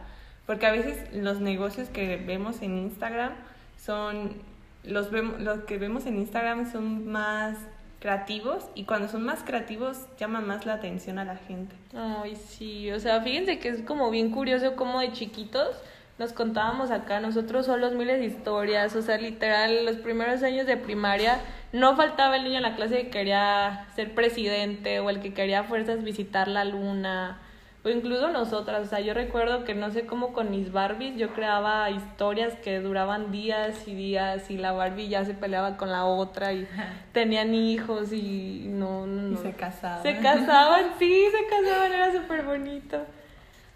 porque 0.48 0.66
a 0.66 0.72
veces 0.72 1.14
los 1.14 1.42
negocios 1.42 1.90
que 1.90 2.18
vemos 2.18 2.64
en 2.64 2.76
Instagram 2.76 3.34
son 3.78 4.49
los, 4.84 5.12
vemos, 5.12 5.40
los 5.42 5.60
que 5.62 5.78
vemos 5.78 6.06
en 6.06 6.18
Instagram 6.18 6.72
son 6.72 7.08
más 7.08 7.58
creativos 8.00 8.66
y 8.76 8.86
cuando 8.86 9.10
son 9.10 9.24
más 9.24 9.44
creativos 9.44 10.06
llaman 10.18 10.48
más 10.48 10.66
la 10.66 10.76
atención 10.76 11.20
a 11.20 11.26
la 11.26 11.36
gente. 11.36 11.76
Ay, 11.94 12.36
sí, 12.36 12.92
o 12.92 13.00
sea, 13.00 13.22
fíjense 13.22 13.60
que 13.60 13.70
es 13.70 13.82
como 13.82 14.10
bien 14.10 14.32
curioso 14.32 14.76
como 14.76 15.00
de 15.00 15.12
chiquitos 15.12 15.76
nos 16.20 16.34
contábamos 16.34 16.92
acá 16.92 17.22
nosotros 17.22 17.66
solos 17.66 17.94
miles 17.94 18.20
de 18.20 18.26
historias, 18.26 18.94
o 18.98 19.02
sea, 19.02 19.18
literal, 19.18 19.86
los 19.86 19.96
primeros 19.96 20.44
años 20.44 20.68
de 20.68 20.76
primaria 20.76 21.40
no 21.72 21.96
faltaba 21.96 22.36
el 22.36 22.44
niño 22.44 22.58
en 22.58 22.64
la 22.64 22.76
clase 22.76 23.04
que 23.04 23.10
quería 23.10 23.88
ser 23.96 24.14
presidente 24.14 25.00
o 25.00 25.10
el 25.10 25.22
que 25.22 25.34
quería 25.34 25.64
fuerzas 25.64 26.04
visitar 26.04 26.50
la 26.50 26.66
luna, 26.66 27.40
o 27.82 27.90
incluso 27.90 28.28
nosotras, 28.30 28.88
o 28.88 28.90
sea, 28.90 29.00
yo 29.00 29.14
recuerdo 29.14 29.64
que 29.64 29.74
no 29.74 29.90
sé 29.90 30.06
cómo 30.06 30.34
con 30.34 30.52
mis 30.52 30.72
Barbies 30.74 31.16
yo 31.16 31.34
creaba 31.34 31.90
historias 31.90 32.56
que 32.56 32.82
duraban 32.82 33.32
días 33.32 33.88
y 33.88 33.96
días 33.96 34.52
y 34.52 34.58
la 34.58 34.74
Barbie 34.74 35.08
ya 35.08 35.24
se 35.24 35.34
peleaba 35.34 35.78
con 35.78 35.90
la 35.90 36.04
otra 36.04 36.52
y 36.52 36.68
tenían 37.14 37.54
hijos 37.54 38.12
y 38.12 38.66
no. 38.68 39.08
Y 39.32 39.38
se 39.38 39.54
casaban. 39.54 40.04
Se 40.04 40.18
casaban, 40.18 40.86
sí, 41.00 41.24
se 41.32 41.46
casaban, 41.48 41.94
era 41.94 42.12
súper 42.12 42.44
bonito. 42.44 42.98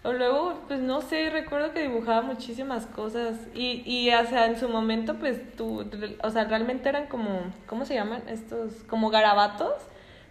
O 0.02 0.12
luego, 0.12 0.60
pues 0.68 0.80
no 0.80 1.00
sé, 1.00 1.30
recuerdo 1.30 1.72
que 1.72 1.80
dibujaba 1.80 2.20
muchísimas 2.20 2.84
cosas 2.84 3.38
y, 3.54 3.82
y 3.86 4.12
o 4.12 4.26
sea, 4.26 4.44
en 4.48 4.58
su 4.58 4.68
momento, 4.68 5.14
pues 5.14 5.56
tú, 5.56 5.82
o 6.22 6.30
sea, 6.30 6.44
realmente 6.44 6.90
eran 6.90 7.06
como, 7.06 7.40
¿cómo 7.66 7.86
se 7.86 7.94
llaman? 7.94 8.22
Estos, 8.28 8.82
como 8.86 9.08
garabatos, 9.08 9.72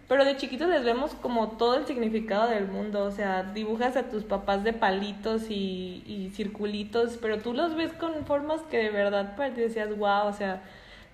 pero 0.08 0.24
de 0.24 0.36
chiquitos 0.36 0.68
les 0.68 0.84
vemos 0.84 1.14
como 1.14 1.52
todo 1.52 1.76
el 1.76 1.86
significado 1.86 2.48
del 2.48 2.66
mundo, 2.68 3.04
o 3.04 3.10
sea, 3.10 3.42
dibujas 3.42 3.96
a 3.96 4.04
tus 4.10 4.24
papás 4.24 4.64
de 4.64 4.72
palitos 4.72 5.50
y, 5.50 6.02
y 6.06 6.30
circulitos, 6.34 7.18
pero 7.20 7.38
tú 7.38 7.54
los 7.54 7.74
ves 7.74 7.92
con 7.92 8.26
formas 8.26 8.60
que 8.70 8.78
de 8.78 8.90
verdad 8.90 9.36
para 9.36 9.54
ti 9.54 9.60
decías, 9.60 9.96
wow, 9.96 10.26
o 10.26 10.32
sea, 10.32 10.62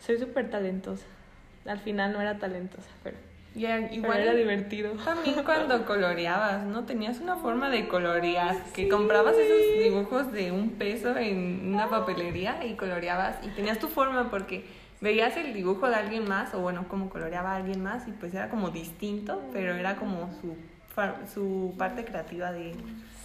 soy 0.05 0.19
súper 0.19 0.51
talentosa. 0.51 1.05
Al 1.67 1.79
final 1.79 2.13
no 2.13 2.21
era 2.21 2.39
talentosa, 2.39 2.89
pero 3.05 3.17
igual 3.55 4.21
era 4.21 4.35
divertido. 4.35 4.93
también 5.05 5.43
cuando 5.45 5.85
coloreabas, 5.85 6.65
¿no? 6.65 6.85
Tenías 6.85 7.21
una 7.21 7.37
forma 7.37 7.71
de 7.71 7.89
colorear, 7.89 8.57
que 8.73 8.89
comprabas 8.89 9.35
esos 9.37 9.83
dibujos 9.83 10.33
de 10.33 10.53
un 10.53 10.71
peso 10.71 11.17
en 11.17 11.75
una 11.75 11.89
papelería 11.89 12.65
y 12.65 12.75
coloreabas 12.75 13.37
y 13.45 13.49
tenías 13.49 13.79
tu 13.79 13.89
forma 13.89 14.31
porque 14.31 14.65
veías 15.01 15.37
el 15.37 15.55
dibujo 15.55 15.89
de 15.89 15.97
alguien 15.97 16.29
más 16.29 16.55
o 16.55 16.61
bueno, 16.61 16.87
cómo 16.89 17.09
coloreaba 17.11 17.53
a 17.53 17.57
alguien 17.57 17.83
más 17.83 18.07
y 18.09 18.13
pues 18.13 18.35
era 18.35 18.49
como 18.51 18.71
distinto, 18.71 19.43
pero 19.53 19.75
era 19.75 19.97
como 19.97 20.31
su, 20.41 20.57
su 21.33 21.75
parte 21.79 22.05
creativa 22.05 22.53
de. 22.53 22.75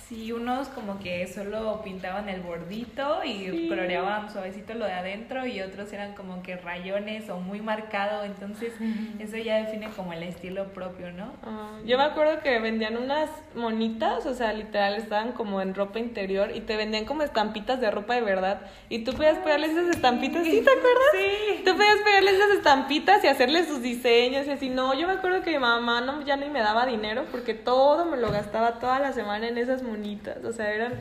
Sí, 0.08 0.32
unos 0.32 0.68
como 0.68 1.00
que 1.00 1.26
solo 1.26 1.82
pintaban 1.84 2.30
el 2.30 2.42
bordito 2.42 3.24
y 3.24 3.68
coloreaban 3.68 4.32
suavecito 4.32 4.76
lo 4.76 4.86
de 4.86 4.94
adentro 4.94 5.48
y 5.48 5.62
otros 5.62 5.92
eran 5.94 6.14
como 6.14 6.44
que 6.44 6.58
rayones 6.58 7.28
o 7.32 7.40
muy 7.40 7.60
marcado, 7.60 8.24
entonces 8.24 8.72
eso 9.18 9.38
ya 9.38 9.56
define 9.58 9.90
como 9.96 10.14
el 10.14 10.22
estilo 10.22 10.66
propio, 10.74 11.12
¿no? 11.12 11.34
Ah, 11.42 11.80
yo 11.86 11.98
me 11.98 12.04
acuerdo 12.04 12.40
que 12.44 12.60
vendían 12.60 12.98
unas 12.98 13.32
monitas, 13.56 14.28
o 14.28 14.36
sea, 14.36 14.54
literal 14.54 14.94
estaban 14.94 15.32
como 15.32 15.60
en 15.60 15.74
ropa 15.74 15.98
interior 15.98 16.52
y 16.54 16.62
te 16.62 16.78
vendían 16.78 17.06
como 17.06 17.24
estampitas 17.24 17.82
de 17.82 17.90
ropa 17.90 18.14
de 18.14 18.22
verdad 18.22 18.62
y 18.90 19.00
tú 19.06 19.14
podías 19.14 19.40
pegarles 19.40 19.72
esas 19.72 19.88
estampitas, 19.88 20.44
¿sí 20.44 20.62
te 20.62 20.70
acuerdas? 20.70 21.14
Sí. 21.14 21.64
Tú 21.66 21.72
podías 21.72 21.98
pegarles 22.06 22.36
esas 22.36 22.52
estampitas 22.52 23.24
y 23.24 23.28
hacerles 23.28 23.68
sus 23.68 23.82
diseños 23.82 24.46
y 24.46 24.52
así, 24.52 24.70
no, 24.70 24.94
yo 24.94 25.08
me 25.08 25.14
acuerdo 25.14 25.42
que 25.42 25.50
mi 25.50 25.58
mamá 25.58 26.02
no, 26.02 26.22
ya 26.22 26.36
ni 26.36 26.48
me 26.48 26.60
daba 26.60 26.86
dinero 26.86 27.26
porque 27.32 27.56
todo 27.56 28.06
me 28.06 28.18
lo 28.18 28.30
gastaba 28.30 28.74
toda 28.78 29.00
la 29.00 29.12
semana 29.12 29.48
en 29.48 29.58
esas 29.58 29.82
monitas 29.82 29.95
bonitas, 29.96 30.44
o 30.44 30.52
sea, 30.52 30.72
eran, 30.74 30.94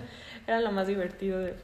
eran 0.46 0.64
lo 0.64 0.72
más 0.72 0.86
divertido 0.86 1.40
de... 1.40 1.54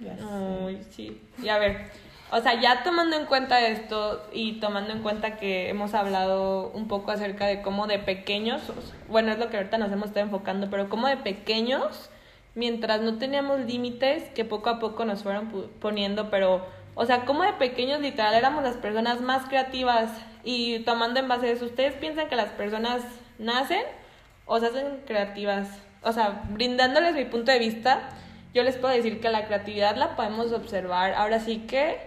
Ay, 0.00 0.86
sí. 0.90 1.20
Y 1.42 1.48
a 1.48 1.58
ver, 1.58 1.90
o 2.30 2.40
sea, 2.40 2.60
ya 2.60 2.82
tomando 2.82 3.16
en 3.16 3.24
cuenta 3.24 3.66
esto 3.66 4.22
y 4.32 4.60
tomando 4.60 4.92
en 4.92 5.02
cuenta 5.02 5.36
que 5.36 5.70
hemos 5.70 5.94
hablado 5.94 6.70
un 6.72 6.86
poco 6.86 7.10
acerca 7.10 7.46
de 7.46 7.62
cómo 7.62 7.86
de 7.86 7.98
pequeños, 7.98 8.60
bueno, 9.08 9.32
es 9.32 9.38
lo 9.38 9.48
que 9.48 9.56
ahorita 9.56 9.78
nos 9.78 9.90
hemos 9.90 10.08
estado 10.08 10.26
enfocando, 10.26 10.68
pero 10.70 10.90
cómo 10.90 11.08
de 11.08 11.16
pequeños, 11.16 12.10
mientras 12.54 13.00
no 13.00 13.16
teníamos 13.16 13.60
límites, 13.60 14.28
que 14.30 14.44
poco 14.44 14.68
a 14.68 14.78
poco 14.78 15.06
nos 15.06 15.22
fueron 15.22 15.48
poniendo, 15.80 16.28
pero, 16.28 16.66
o 16.94 17.06
sea, 17.06 17.24
cómo 17.24 17.44
de 17.44 17.54
pequeños 17.54 18.00
literal 18.00 18.34
éramos 18.34 18.62
las 18.62 18.76
personas 18.76 19.22
más 19.22 19.48
creativas 19.48 20.10
y 20.44 20.80
tomando 20.80 21.20
en 21.20 21.28
base 21.28 21.46
de 21.46 21.52
eso, 21.52 21.64
¿ustedes 21.64 21.94
piensan 21.94 22.28
que 22.28 22.36
las 22.36 22.50
personas 22.50 23.02
nacen 23.38 23.82
o 24.44 24.60
se 24.60 24.66
hacen 24.66 25.00
creativas? 25.06 25.87
O 26.02 26.12
sea, 26.12 26.42
brindándoles 26.50 27.14
mi 27.14 27.24
punto 27.24 27.50
de 27.52 27.58
vista, 27.58 28.10
yo 28.54 28.62
les 28.62 28.76
puedo 28.76 28.94
decir 28.94 29.20
que 29.20 29.28
la 29.28 29.46
creatividad 29.46 29.96
la 29.96 30.16
podemos 30.16 30.52
observar 30.52 31.14
ahora 31.14 31.40
sí 31.40 31.64
que 31.66 31.98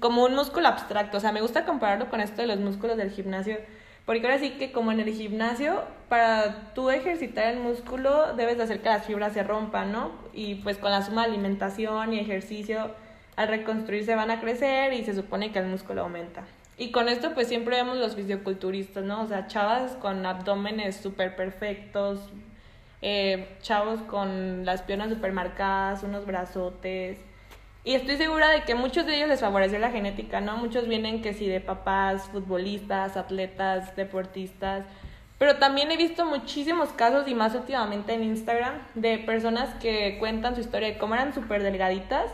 como 0.00 0.24
un 0.24 0.34
músculo 0.34 0.68
abstracto. 0.68 1.18
O 1.18 1.20
sea, 1.20 1.30
me 1.30 1.42
gusta 1.42 1.64
compararlo 1.64 2.08
con 2.08 2.20
esto 2.20 2.40
de 2.40 2.48
los 2.48 2.58
músculos 2.58 2.96
del 2.96 3.10
gimnasio. 3.10 3.58
Porque 4.06 4.26
ahora 4.26 4.38
sí 4.38 4.52
que 4.52 4.72
como 4.72 4.90
en 4.92 5.00
el 5.00 5.12
gimnasio, 5.12 5.84
para 6.08 6.72
tú 6.74 6.90
ejercitar 6.90 7.52
el 7.52 7.60
músculo 7.60 8.34
debes 8.34 8.56
de 8.56 8.64
hacer 8.64 8.80
que 8.80 8.88
las 8.88 9.06
fibras 9.06 9.34
se 9.34 9.44
rompan, 9.44 9.92
¿no? 9.92 10.10
Y 10.32 10.56
pues 10.56 10.78
con 10.78 10.90
la 10.90 11.02
suma 11.02 11.22
de 11.22 11.32
alimentación 11.32 12.12
y 12.14 12.18
ejercicio, 12.18 12.90
al 13.36 13.48
reconstruirse 13.48 14.14
van 14.14 14.30
a 14.30 14.40
crecer 14.40 14.94
y 14.94 15.04
se 15.04 15.14
supone 15.14 15.52
que 15.52 15.60
el 15.60 15.66
músculo 15.66 16.02
aumenta. 16.02 16.44
Y 16.76 16.90
con 16.90 17.08
esto 17.08 17.34
pues 17.34 17.46
siempre 17.46 17.76
vemos 17.76 17.98
los 17.98 18.16
fisioculturistas, 18.16 19.04
¿no? 19.04 19.22
O 19.22 19.26
sea, 19.28 19.46
chavas 19.46 19.92
con 19.92 20.24
abdómenes 20.24 20.96
súper 20.96 21.36
perfectos, 21.36 22.20
eh, 23.02 23.56
chavos 23.62 24.00
con 24.02 24.64
las 24.64 24.82
piernas 24.82 25.10
super 25.10 25.32
marcadas, 25.32 26.02
unos 26.02 26.26
brazotes. 26.26 27.18
Y 27.82 27.94
estoy 27.94 28.16
segura 28.16 28.50
de 28.50 28.62
que 28.64 28.74
muchos 28.74 29.06
de 29.06 29.16
ellos 29.16 29.28
les 29.28 29.40
favorece 29.40 29.78
la 29.78 29.90
genética, 29.90 30.40
¿no? 30.40 30.58
Muchos 30.58 30.86
vienen 30.86 31.22
que 31.22 31.32
sí 31.32 31.46
de 31.46 31.60
papás, 31.60 32.28
futbolistas, 32.30 33.16
atletas, 33.16 33.96
deportistas. 33.96 34.84
Pero 35.38 35.56
también 35.56 35.90
he 35.90 35.96
visto 35.96 36.26
muchísimos 36.26 36.90
casos, 36.90 37.26
y 37.26 37.34
más 37.34 37.54
últimamente 37.54 38.12
en 38.12 38.22
Instagram, 38.22 38.74
de 38.94 39.16
personas 39.16 39.74
que 39.76 40.18
cuentan 40.18 40.54
su 40.54 40.60
historia 40.60 40.88
de 40.88 40.98
cómo 40.98 41.14
eran 41.14 41.32
súper 41.32 41.62
delgaditas, 41.62 42.30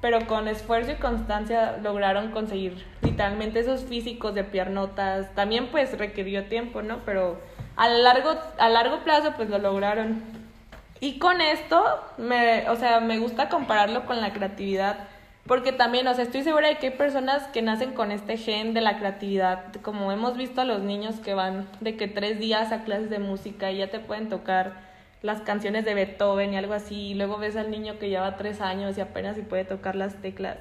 pero 0.00 0.26
con 0.26 0.48
esfuerzo 0.48 0.90
y 0.90 0.96
constancia 0.96 1.78
lograron 1.80 2.32
conseguir 2.32 2.84
literalmente 3.02 3.60
esos 3.60 3.84
físicos 3.84 4.34
de 4.34 4.42
piernotas. 4.42 5.32
También 5.36 5.68
pues 5.68 5.96
requirió 5.96 6.46
tiempo, 6.46 6.82
¿no? 6.82 7.04
Pero 7.04 7.38
a 7.76 7.88
largo, 7.88 8.34
a 8.58 8.68
largo 8.68 9.00
plazo 9.04 9.32
pues 9.36 9.48
lo 9.48 9.58
lograron. 9.58 10.22
Y 11.00 11.18
con 11.18 11.40
esto, 11.40 11.84
me, 12.16 12.68
o 12.70 12.76
sea, 12.76 13.00
me 13.00 13.18
gusta 13.18 13.48
compararlo 13.48 14.06
con 14.06 14.20
la 14.20 14.32
creatividad, 14.32 14.98
porque 15.46 15.72
también, 15.72 16.06
o 16.06 16.14
sea, 16.14 16.22
estoy 16.22 16.42
segura 16.42 16.68
de 16.68 16.78
que 16.78 16.88
hay 16.88 16.92
personas 16.92 17.42
que 17.48 17.60
nacen 17.60 17.92
con 17.92 18.12
este 18.12 18.36
gen 18.36 18.72
de 18.72 18.80
la 18.80 18.98
creatividad, 18.98 19.72
como 19.82 20.12
hemos 20.12 20.36
visto 20.36 20.60
a 20.60 20.64
los 20.64 20.80
niños 20.80 21.16
que 21.16 21.34
van 21.34 21.66
de 21.80 21.96
que 21.96 22.06
tres 22.06 22.38
días 22.38 22.70
a 22.70 22.84
clases 22.84 23.10
de 23.10 23.18
música 23.18 23.72
y 23.72 23.78
ya 23.78 23.90
te 23.90 23.98
pueden 23.98 24.28
tocar 24.28 24.74
las 25.22 25.40
canciones 25.40 25.84
de 25.84 25.94
Beethoven 25.94 26.52
y 26.52 26.56
algo 26.56 26.74
así, 26.74 27.08
y 27.08 27.14
luego 27.14 27.38
ves 27.38 27.56
al 27.56 27.72
niño 27.72 27.98
que 27.98 28.08
lleva 28.08 28.36
tres 28.36 28.60
años 28.60 28.96
y 28.96 29.00
apenas 29.00 29.34
si 29.34 29.42
puede 29.42 29.64
tocar 29.64 29.96
las 29.96 30.14
teclas. 30.22 30.58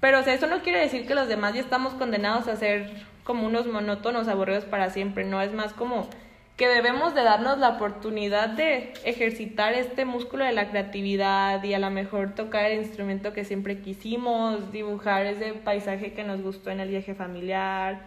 Pero, 0.00 0.20
o 0.20 0.22
sea, 0.22 0.34
eso 0.34 0.46
no 0.46 0.60
quiere 0.60 0.80
decir 0.80 1.06
que 1.06 1.14
los 1.14 1.28
demás 1.28 1.54
ya 1.54 1.60
estamos 1.60 1.94
condenados 1.94 2.48
a 2.48 2.56
ser 2.56 2.90
como 3.24 3.46
unos 3.46 3.66
monótonos 3.66 4.28
aburridos 4.28 4.66
para 4.66 4.90
siempre, 4.90 5.24
no, 5.24 5.40
es 5.40 5.54
más 5.54 5.72
como 5.72 6.08
que 6.56 6.68
debemos 6.68 7.14
de 7.14 7.24
darnos 7.24 7.58
la 7.58 7.70
oportunidad 7.70 8.50
de 8.50 8.92
ejercitar 9.04 9.74
este 9.74 10.04
músculo 10.04 10.44
de 10.44 10.52
la 10.52 10.70
creatividad 10.70 11.62
y 11.64 11.74
a 11.74 11.80
lo 11.80 11.90
mejor 11.90 12.34
tocar 12.34 12.70
el 12.70 12.78
instrumento 12.78 13.32
que 13.32 13.44
siempre 13.44 13.80
quisimos, 13.80 14.70
dibujar 14.70 15.26
ese 15.26 15.54
paisaje 15.54 16.12
que 16.12 16.22
nos 16.22 16.42
gustó 16.42 16.70
en 16.70 16.78
el 16.78 16.90
viaje 16.90 17.14
familiar 17.14 18.02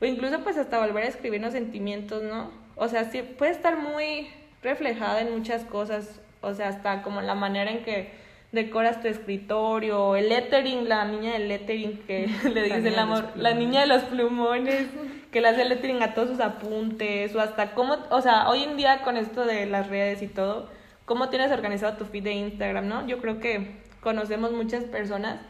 o 0.00 0.04
incluso 0.04 0.40
pues 0.44 0.56
hasta 0.56 0.78
volver 0.78 1.04
a 1.04 1.08
escribirnos 1.08 1.52
sentimientos, 1.52 2.22
¿no? 2.22 2.52
O 2.76 2.86
sea, 2.86 3.04
sí 3.04 3.22
puede 3.22 3.50
estar 3.50 3.76
muy 3.76 4.28
reflejada 4.62 5.20
en 5.20 5.36
muchas 5.36 5.64
cosas, 5.64 6.20
o 6.40 6.54
sea, 6.54 6.68
hasta 6.68 7.02
como 7.02 7.20
la 7.20 7.34
manera 7.34 7.72
en 7.72 7.82
que 7.82 8.12
decoras 8.52 9.02
tu 9.02 9.08
escritorio, 9.08 10.16
el 10.16 10.28
lettering, 10.30 10.88
la 10.88 11.04
niña 11.04 11.32
del 11.32 11.48
lettering 11.48 11.98
que 12.06 12.28
le 12.52 12.62
dice 12.62 12.88
el 12.88 12.98
amor, 12.98 13.30
la 13.36 13.54
niña 13.54 13.82
de 13.82 13.86
los 13.86 14.04
plumones, 14.04 14.86
que 15.30 15.40
le 15.40 15.48
hace 15.48 15.64
lettering 15.64 16.02
a 16.02 16.14
todos 16.14 16.30
sus 16.30 16.40
apuntes, 16.40 17.34
o 17.34 17.40
hasta 17.40 17.72
cómo, 17.74 17.96
o 18.10 18.22
sea, 18.22 18.48
hoy 18.48 18.62
en 18.62 18.76
día 18.76 19.02
con 19.02 19.16
esto 19.16 19.44
de 19.44 19.66
las 19.66 19.88
redes 19.88 20.22
y 20.22 20.28
todo, 20.28 20.68
cómo 21.04 21.28
tienes 21.28 21.52
organizado 21.52 21.96
tu 21.96 22.04
feed 22.04 22.24
de 22.24 22.32
Instagram, 22.32 22.88
¿no? 22.88 23.06
Yo 23.06 23.18
creo 23.18 23.40
que 23.40 23.80
conocemos 24.00 24.52
muchas 24.52 24.84
personas 24.84 25.40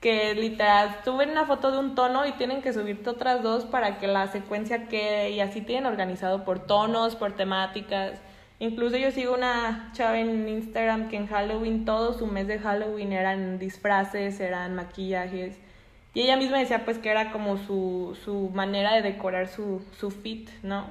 que 0.00 0.34
literal 0.34 0.96
suben 1.04 1.30
una 1.30 1.46
foto 1.46 1.72
de 1.72 1.78
un 1.78 1.94
tono 1.94 2.26
y 2.26 2.32
tienen 2.32 2.62
que 2.62 2.72
subirte 2.72 3.10
otras 3.10 3.42
dos 3.42 3.64
para 3.64 3.98
que 3.98 4.06
la 4.06 4.28
secuencia 4.28 4.88
quede 4.88 5.30
y 5.30 5.40
así 5.40 5.62
tienen 5.62 5.86
organizado 5.86 6.44
por 6.44 6.60
tonos, 6.60 7.16
por 7.16 7.32
temáticas. 7.32 8.20
Incluso 8.58 8.96
yo 8.96 9.10
sigo 9.10 9.34
una 9.34 9.90
chava 9.92 10.18
en 10.18 10.48
Instagram 10.48 11.08
que 11.08 11.16
en 11.16 11.26
Halloween, 11.26 11.84
todo 11.84 12.14
su 12.14 12.26
mes 12.26 12.46
de 12.46 12.58
Halloween 12.58 13.12
eran 13.12 13.58
disfraces, 13.58 14.40
eran 14.40 14.74
maquillajes. 14.74 15.58
Y 16.14 16.22
ella 16.22 16.38
misma 16.38 16.58
decía 16.58 16.86
pues 16.86 16.96
que 16.96 17.10
era 17.10 17.32
como 17.32 17.58
su, 17.58 18.16
su 18.24 18.50
manera 18.54 18.94
de 18.94 19.02
decorar 19.02 19.48
su, 19.48 19.82
su 19.98 20.10
fit, 20.10 20.48
¿no? 20.62 20.86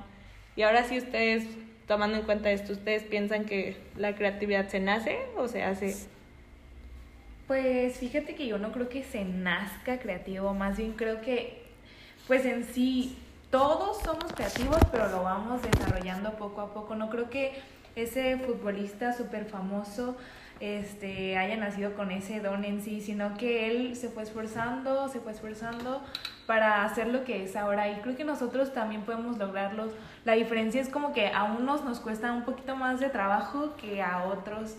Y 0.55 0.61
ahora 0.61 0.83
sí 0.83 0.99
ustedes, 0.99 1.47
tomando 1.87 2.17
en 2.17 2.23
cuenta 2.23 2.51
esto, 2.51 2.73
¿ustedes 2.73 3.03
piensan 3.03 3.45
que 3.45 3.75
la 3.97 4.15
creatividad 4.15 4.67
se 4.67 4.79
nace 4.79 5.17
o 5.35 5.47
se 5.47 5.63
hace? 5.63 5.95
Pues 7.47 7.97
fíjate 7.97 8.35
que 8.35 8.45
yo 8.45 8.59
no 8.59 8.71
creo 8.71 8.89
que 8.89 9.03
se 9.03 9.25
nazca 9.25 9.97
creativo, 9.97 10.53
más 10.53 10.77
bien 10.77 10.93
creo 10.93 11.21
que 11.21 11.63
pues 12.27 12.45
en 12.45 12.63
sí 12.63 13.17
todos 13.55 13.99
somos 14.03 14.33
creativos, 14.33 14.79
pero 14.91 15.07
lo 15.07 15.23
vamos 15.23 15.61
desarrollando 15.61 16.33
poco 16.33 16.59
a 16.59 16.73
poco. 16.73 16.93
No 16.93 17.09
creo 17.09 17.29
que 17.29 17.53
ese 17.95 18.35
futbolista 18.35 19.13
súper 19.13 19.45
famoso 19.45 20.17
este, 20.59 21.37
haya 21.37 21.55
nacido 21.55 21.95
con 21.95 22.11
ese 22.11 22.41
don 22.41 22.65
en 22.65 22.81
sí, 22.81 22.99
sino 22.99 23.37
que 23.37 23.71
él 23.71 23.95
se 23.95 24.09
fue 24.09 24.23
esforzando, 24.23 25.07
se 25.07 25.21
fue 25.21 25.31
esforzando 25.31 26.03
para 26.45 26.83
hacer 26.83 27.07
lo 27.07 27.23
que 27.23 27.45
es 27.45 27.55
ahora. 27.55 27.89
Y 27.89 28.01
creo 28.01 28.17
que 28.17 28.25
nosotros 28.25 28.73
también 28.73 29.03
podemos 29.03 29.37
lograrlo. 29.37 29.87
La 30.25 30.33
diferencia 30.33 30.81
es 30.81 30.89
como 30.89 31.13
que 31.13 31.29
a 31.29 31.45
unos 31.45 31.85
nos 31.85 32.01
cuesta 32.01 32.33
un 32.33 32.43
poquito 32.43 32.75
más 32.75 32.99
de 32.99 33.07
trabajo 33.07 33.77
que 33.77 34.01
a 34.01 34.25
otros. 34.25 34.75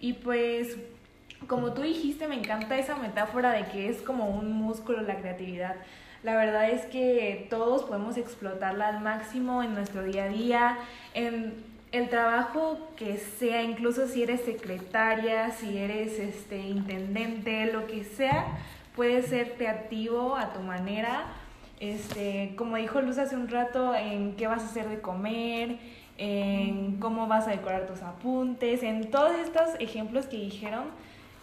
Y 0.00 0.14
pues, 0.14 0.76
como 1.46 1.74
tú 1.74 1.82
dijiste, 1.82 2.26
me 2.26 2.34
encanta 2.34 2.76
esa 2.76 2.96
metáfora 2.96 3.52
de 3.52 3.66
que 3.66 3.88
es 3.88 4.02
como 4.02 4.30
un 4.30 4.50
músculo 4.50 5.00
la 5.02 5.14
creatividad. 5.14 5.76
La 6.26 6.34
verdad 6.34 6.68
es 6.70 6.84
que 6.86 7.46
todos 7.50 7.84
podemos 7.84 8.16
explotarla 8.16 8.88
al 8.88 9.00
máximo 9.00 9.62
en 9.62 9.74
nuestro 9.74 10.02
día 10.02 10.24
a 10.24 10.28
día, 10.28 10.78
en 11.14 11.54
el 11.92 12.08
trabajo 12.08 12.80
que 12.96 13.16
sea, 13.16 13.62
incluso 13.62 14.08
si 14.08 14.24
eres 14.24 14.40
secretaria, 14.40 15.52
si 15.52 15.78
eres 15.78 16.18
este 16.18 16.58
intendente, 16.58 17.72
lo 17.72 17.86
que 17.86 18.02
sea, 18.02 18.58
puedes 18.96 19.26
ser 19.26 19.52
creativo 19.52 20.34
a 20.34 20.52
tu 20.52 20.58
manera. 20.62 21.26
Este, 21.78 22.54
como 22.56 22.74
dijo 22.74 23.00
Luz 23.02 23.18
hace 23.18 23.36
un 23.36 23.46
rato, 23.46 23.94
en 23.94 24.34
qué 24.34 24.48
vas 24.48 24.62
a 24.62 24.66
hacer 24.66 24.88
de 24.88 25.00
comer, 25.00 25.78
en 26.18 26.96
cómo 26.98 27.28
vas 27.28 27.46
a 27.46 27.52
decorar 27.52 27.86
tus 27.86 28.02
apuntes, 28.02 28.82
en 28.82 29.12
todos 29.12 29.30
estos 29.36 29.76
ejemplos 29.78 30.26
que 30.26 30.38
dijeron, 30.38 30.86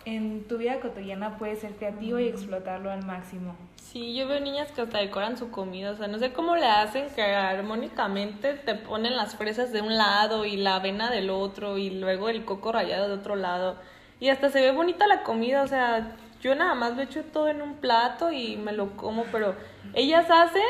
en 0.06 0.48
tu 0.48 0.58
vida 0.58 0.80
cotidiana 0.80 1.38
puedes 1.38 1.60
ser 1.60 1.72
creativo 1.76 2.20
y 2.20 2.28
explotarlo 2.28 2.92
al 2.92 3.06
máximo. 3.06 3.56
Sí, 3.76 4.16
yo 4.16 4.28
veo 4.28 4.40
niñas 4.40 4.72
que 4.72 4.82
hasta 4.82 4.98
decoran 4.98 5.38
su 5.38 5.52
comida, 5.52 5.92
o 5.92 5.96
sea, 5.96 6.08
no 6.08 6.18
sé 6.18 6.34
cómo 6.34 6.56
le 6.56 6.66
hacen 6.66 7.08
que 7.16 7.22
armónicamente 7.22 8.54
te 8.54 8.76
ponen 8.76 9.16
las 9.16 9.36
fresas 9.36 9.72
de 9.72 9.82
un 9.82 9.98
lado 9.98 10.46
y 10.46 10.58
la 10.58 10.78
avena 10.78 11.12
del 11.12 11.30
otro 11.30 11.78
y 11.78 11.92
luego 11.92 12.30
el 12.30 12.44
coco 12.44 12.72
rallado 12.72 13.08
de 13.08 13.14
otro 13.14 13.36
lado. 13.36 13.78
Y 14.20 14.30
hasta 14.30 14.50
se 14.50 14.62
ve 14.62 14.72
bonita 14.72 15.06
la 15.06 15.22
comida, 15.24 15.62
o 15.62 15.68
sea, 15.68 16.16
yo 16.42 16.56
nada 16.56 16.74
más 16.76 16.96
lo 16.96 17.04
echo 17.04 17.24
todo 17.24 17.48
en 17.50 17.62
un 17.62 17.76
plato 17.76 18.32
y 18.32 18.58
me 18.58 18.72
lo 18.74 18.96
como, 18.98 19.26
pero 19.32 19.56
ellas 19.94 20.30
hacen 20.30 20.62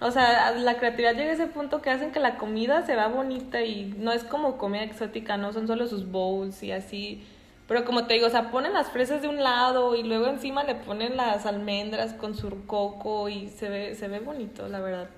O 0.00 0.10
sea, 0.10 0.50
la 0.52 0.78
creatividad 0.78 1.14
llega 1.14 1.30
a 1.30 1.34
ese 1.34 1.46
punto 1.46 1.80
que 1.80 1.90
hacen 1.90 2.10
que 2.10 2.18
la 2.20 2.36
comida 2.36 2.84
se 2.84 2.96
vea 2.96 3.06
bonita 3.06 3.62
y 3.62 3.94
no 3.98 4.12
es 4.12 4.24
como 4.24 4.58
comida 4.58 4.82
exótica, 4.82 5.36
no 5.36 5.52
son 5.52 5.68
solo 5.68 5.86
sus 5.86 6.10
bowls 6.10 6.62
y 6.64 6.72
así. 6.72 7.24
Pero 7.68 7.84
como 7.84 8.06
te 8.06 8.14
digo, 8.14 8.26
o 8.26 8.30
sea, 8.30 8.50
ponen 8.50 8.72
las 8.72 8.90
fresas 8.90 9.22
de 9.22 9.28
un 9.28 9.42
lado 9.42 9.94
y 9.94 10.02
luego 10.02 10.26
encima 10.26 10.64
le 10.64 10.74
ponen 10.74 11.16
las 11.16 11.46
almendras 11.46 12.12
con 12.14 12.34
su 12.34 12.66
coco 12.66 13.28
y 13.28 13.48
se 13.48 13.68
ve, 13.68 13.94
se 13.94 14.08
ve 14.08 14.20
bonito, 14.20 14.68
la 14.68 14.80
verdad. 14.80 15.08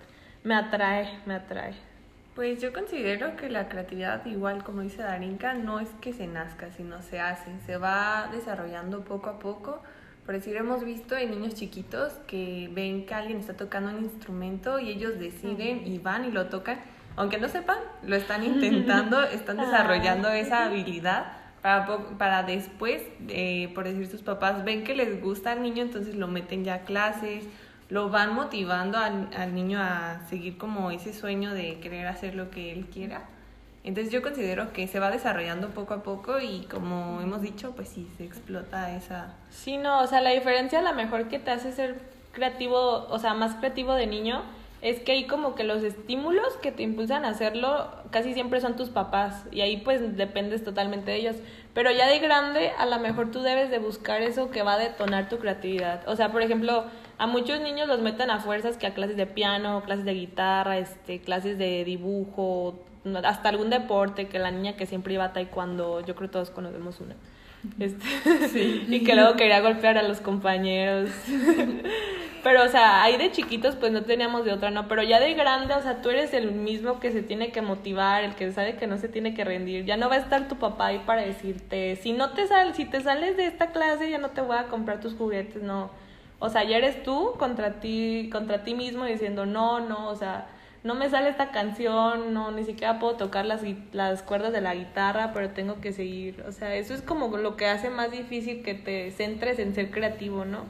Me 0.42 0.54
atrae, 0.54 1.08
me 1.26 1.34
atrae. 1.34 1.74
Pues 2.34 2.60
yo 2.60 2.72
considero 2.72 3.36
que 3.36 3.48
la 3.48 3.68
creatividad, 3.68 4.26
igual 4.26 4.62
como 4.64 4.82
dice 4.82 5.02
Darinka, 5.02 5.54
no 5.54 5.80
es 5.80 5.88
que 6.00 6.12
se 6.12 6.26
nazca, 6.26 6.70
sino 6.72 7.00
se 7.00 7.20
hace, 7.20 7.50
se 7.64 7.76
va 7.76 8.28
desarrollando 8.32 9.04
poco 9.04 9.30
a 9.30 9.38
poco 9.38 9.80
por 10.24 10.34
decir, 10.34 10.56
hemos 10.56 10.82
visto 10.84 11.16
en 11.16 11.32
niños 11.32 11.54
chiquitos 11.54 12.14
que 12.26 12.70
ven 12.72 13.04
que 13.04 13.14
alguien 13.14 13.40
está 13.40 13.54
tocando 13.54 13.90
un 13.90 14.04
instrumento 14.04 14.78
y 14.78 14.88
ellos 14.88 15.18
deciden 15.18 15.86
y 15.86 15.98
van 15.98 16.24
y 16.24 16.30
lo 16.30 16.46
tocan. 16.46 16.78
Aunque 17.16 17.38
no 17.38 17.48
sepan, 17.48 17.76
lo 18.02 18.16
están 18.16 18.42
intentando, 18.44 19.22
están 19.22 19.60
ah. 19.60 19.66
desarrollando 19.66 20.30
esa 20.30 20.64
habilidad 20.64 21.43
para, 21.64 21.86
para 22.18 22.42
después, 22.42 23.02
eh, 23.28 23.72
por 23.74 23.84
decir, 23.84 24.06
sus 24.06 24.20
papás 24.20 24.66
ven 24.66 24.84
que 24.84 24.94
les 24.94 25.22
gusta 25.22 25.52
al 25.52 25.62
niño, 25.62 25.82
entonces 25.82 26.14
lo 26.14 26.28
meten 26.28 26.62
ya 26.62 26.74
a 26.74 26.78
clases, 26.80 27.46
lo 27.88 28.10
van 28.10 28.34
motivando 28.34 28.98
al, 28.98 29.30
al 29.34 29.54
niño 29.54 29.80
a 29.80 30.20
seguir 30.28 30.58
como 30.58 30.90
ese 30.90 31.14
sueño 31.14 31.54
de 31.54 31.80
querer 31.80 32.06
hacer 32.06 32.34
lo 32.34 32.50
que 32.50 32.70
él 32.70 32.84
quiera. 32.92 33.22
Entonces 33.82 34.12
yo 34.12 34.20
considero 34.20 34.74
que 34.74 34.86
se 34.88 35.00
va 35.00 35.10
desarrollando 35.10 35.70
poco 35.70 35.94
a 35.94 36.02
poco 36.02 36.38
y 36.38 36.66
como 36.70 37.22
hemos 37.22 37.40
dicho, 37.40 37.72
pues 37.74 37.88
sí, 37.88 38.10
se 38.18 38.26
explota 38.26 38.94
esa... 38.94 39.32
Sí, 39.48 39.78
no, 39.78 40.02
o 40.02 40.06
sea, 40.06 40.20
la 40.20 40.32
diferencia 40.32 40.82
la 40.82 40.92
mejor 40.92 41.28
que 41.28 41.38
te 41.38 41.50
hace 41.50 41.72
ser 41.72 41.98
creativo, 42.32 43.06
o 43.08 43.18
sea, 43.18 43.32
más 43.32 43.54
creativo 43.54 43.94
de 43.94 44.06
niño, 44.06 44.42
es 44.84 45.00
que 45.00 45.12
hay 45.12 45.26
como 45.26 45.54
que 45.54 45.64
los 45.64 45.82
estímulos 45.82 46.58
que 46.60 46.70
te 46.70 46.82
impulsan 46.82 47.24
a 47.24 47.30
hacerlo 47.30 47.88
casi 48.10 48.34
siempre 48.34 48.60
son 48.60 48.76
tus 48.76 48.90
papás 48.90 49.46
y 49.50 49.62
ahí 49.62 49.78
pues 49.78 50.14
dependes 50.18 50.62
totalmente 50.62 51.10
de 51.10 51.16
ellos. 51.16 51.36
Pero 51.72 51.90
ya 51.90 52.06
de 52.06 52.18
grande, 52.18 52.70
a 52.76 52.84
lo 52.84 52.98
mejor 53.00 53.30
tú 53.30 53.40
debes 53.40 53.70
de 53.70 53.78
buscar 53.78 54.20
eso 54.20 54.50
que 54.50 54.62
va 54.62 54.74
a 54.74 54.78
detonar 54.78 55.30
tu 55.30 55.38
creatividad. 55.38 56.06
O 56.06 56.16
sea, 56.16 56.30
por 56.32 56.42
ejemplo, 56.42 56.84
a 57.16 57.26
muchos 57.26 57.62
niños 57.62 57.88
los 57.88 58.00
meten 58.02 58.30
a 58.30 58.40
fuerzas 58.40 58.76
que 58.76 58.86
a 58.86 58.92
clases 58.92 59.16
de 59.16 59.24
piano, 59.24 59.82
clases 59.86 60.04
de 60.04 60.12
guitarra, 60.12 60.76
este, 60.76 61.22
clases 61.22 61.56
de 61.56 61.82
dibujo, 61.86 62.78
hasta 63.24 63.48
algún 63.48 63.70
deporte, 63.70 64.28
que 64.28 64.38
la 64.38 64.50
niña 64.50 64.76
que 64.76 64.84
siempre 64.84 65.14
iba 65.14 65.24
a 65.24 65.32
taekwondo, 65.32 66.00
yo 66.00 66.14
creo 66.14 66.28
que 66.28 66.32
todos 66.34 66.50
conocemos 66.50 67.00
una. 67.00 67.16
Este, 67.78 68.84
y 68.88 69.04
que 69.04 69.14
luego 69.14 69.36
quería 69.36 69.60
golpear 69.60 69.98
a 69.98 70.02
los 70.02 70.20
compañeros. 70.20 71.10
Pero, 72.44 72.62
o 72.62 72.68
sea, 72.68 73.02
ahí 73.02 73.16
de 73.16 73.30
chiquitos 73.32 73.74
pues 73.74 73.90
no 73.90 74.02
teníamos 74.02 74.44
de 74.44 74.52
otra, 74.52 74.70
¿no? 74.70 74.86
Pero 74.86 75.02
ya 75.02 75.18
de 75.18 75.32
grande, 75.32 75.72
o 75.72 75.80
sea, 75.80 76.02
tú 76.02 76.10
eres 76.10 76.34
el 76.34 76.52
mismo 76.52 77.00
que 77.00 77.10
se 77.10 77.22
tiene 77.22 77.50
que 77.52 77.62
motivar, 77.62 78.22
el 78.22 78.34
que 78.34 78.52
sabe 78.52 78.76
que 78.76 78.86
no 78.86 78.98
se 78.98 79.08
tiene 79.08 79.32
que 79.32 79.44
rendir. 79.44 79.86
Ya 79.86 79.96
no 79.96 80.10
va 80.10 80.16
a 80.16 80.18
estar 80.18 80.46
tu 80.46 80.56
papá 80.56 80.88
ahí 80.88 81.02
para 81.06 81.22
decirte, 81.22 81.96
si 81.96 82.12
no 82.12 82.32
te 82.34 82.46
sales, 82.46 82.76
si 82.76 82.84
te 82.84 83.00
sales 83.00 83.38
de 83.38 83.46
esta 83.46 83.68
clase 83.72 84.10
ya 84.10 84.18
no 84.18 84.28
te 84.28 84.42
voy 84.42 84.58
a 84.58 84.64
comprar 84.64 85.00
tus 85.00 85.14
juguetes, 85.14 85.62
no. 85.62 85.90
O 86.38 86.50
sea, 86.50 86.64
ya 86.64 86.76
eres 86.76 87.02
tú 87.02 87.32
contra 87.38 87.80
ti, 87.80 88.28
contra 88.30 88.62
ti 88.62 88.74
mismo 88.74 89.06
diciendo, 89.06 89.46
no, 89.46 89.80
no, 89.80 90.10
o 90.10 90.14
sea, 90.14 90.48
no 90.84 90.94
me 90.94 91.08
sale 91.08 91.30
esta 91.30 91.50
canción, 91.50 92.34
no, 92.34 92.50
ni 92.52 92.62
siquiera 92.64 92.98
puedo 92.98 93.16
tocar 93.16 93.46
las, 93.46 93.62
las 93.92 94.22
cuerdas 94.22 94.52
de 94.52 94.60
la 94.60 94.74
guitarra, 94.74 95.32
pero 95.32 95.50
tengo 95.50 95.80
que 95.80 95.92
seguir. 95.92 96.44
O 96.46 96.52
sea, 96.52 96.76
eso 96.76 96.94
es 96.94 97.00
como 97.00 97.36
lo 97.38 97.56
que 97.56 97.66
hace 97.66 97.88
más 97.90 98.10
difícil 98.10 98.62
que 98.62 98.74
te 98.74 99.10
centres 99.10 99.58
en 99.58 99.74
ser 99.74 99.90
creativo, 99.90 100.44
¿no? 100.44 100.66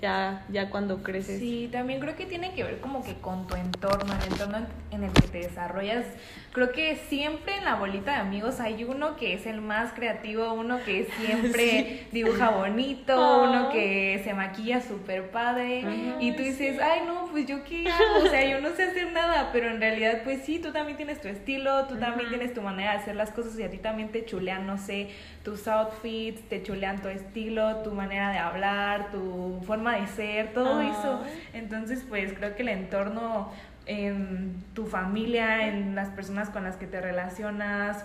Ya, 0.00 0.44
ya 0.48 0.70
cuando 0.70 1.02
creces. 1.02 1.38
Sí, 1.38 1.68
también 1.70 2.00
creo 2.00 2.16
que 2.16 2.26
tiene 2.26 2.54
que 2.54 2.64
ver 2.64 2.80
como 2.80 3.04
que 3.04 3.14
con 3.14 3.46
tu 3.46 3.54
entorno, 3.54 4.12
el 4.14 4.32
entorno 4.32 4.66
en 4.90 5.04
el 5.04 5.12
que 5.12 5.28
te 5.28 5.38
desarrollas. 5.38 6.06
Creo 6.52 6.72
que 6.72 6.96
siempre 6.96 7.56
en 7.56 7.64
la 7.64 7.76
bolita 7.76 8.12
de 8.12 8.18
amigos 8.18 8.60
hay 8.60 8.82
uno 8.84 9.16
que 9.16 9.34
es 9.34 9.46
el 9.46 9.60
más 9.60 9.92
creativo, 9.92 10.52
uno 10.52 10.78
que 10.84 11.04
siempre 11.20 12.06
dibuja 12.12 12.50
bonito, 12.50 13.44
uno 13.44 13.70
que 13.70 14.20
se 14.24 14.34
maquilla 14.34 14.80
súper 14.80 15.30
padre. 15.30 15.84
y 16.18 16.32
tú 16.32 16.42
dices, 16.42 16.80
ay 16.80 17.02
no, 17.06 17.28
pues 17.30 17.46
yo 17.46 17.62
qué 17.64 17.88
hago, 17.88 18.24
o 18.24 18.28
sea, 18.28 18.44
yo 18.44 18.60
no 18.60 18.70
sé 18.74 18.84
hacer 18.84 19.12
nada, 19.12 19.50
pero 19.52 19.70
en 19.70 19.80
realidad 19.80 20.22
pues 20.24 20.42
sí, 20.44 20.58
tú 20.58 20.72
también 20.72 20.96
tienes 20.96 21.20
tu 21.20 21.28
estilo, 21.28 21.86
tú 21.86 21.96
también 21.96 22.28
tienes 22.28 22.54
tu 22.54 22.62
manera 22.62 22.92
de 22.92 22.98
hacer 22.98 23.16
las 23.16 23.30
cosas 23.30 23.58
y 23.58 23.62
a 23.62 23.70
ti 23.70 23.78
también 23.78 24.10
te 24.10 24.24
chulean, 24.24 24.66
no 24.66 24.78
sé, 24.78 25.10
tus 25.44 25.68
outfits, 25.68 26.40
te 26.48 26.62
chulean 26.62 27.00
tu 27.00 27.08
estilo, 27.08 27.76
tu 27.82 27.92
manera 27.92 28.30
de 28.30 28.38
hablar, 28.38 29.10
tu 29.10 29.60
forma 29.66 29.89
de 29.92 30.06
ser, 30.06 30.52
todo 30.52 30.80
eso. 30.80 31.20
Entonces, 31.52 32.04
pues 32.08 32.32
creo 32.32 32.54
que 32.56 32.62
el 32.62 32.68
entorno 32.68 33.50
en 33.86 34.62
tu 34.74 34.86
familia, 34.86 35.66
en 35.68 35.94
las 35.94 36.08
personas 36.10 36.50
con 36.50 36.64
las 36.64 36.76
que 36.76 36.86
te 36.86 37.00
relacionas, 37.00 38.04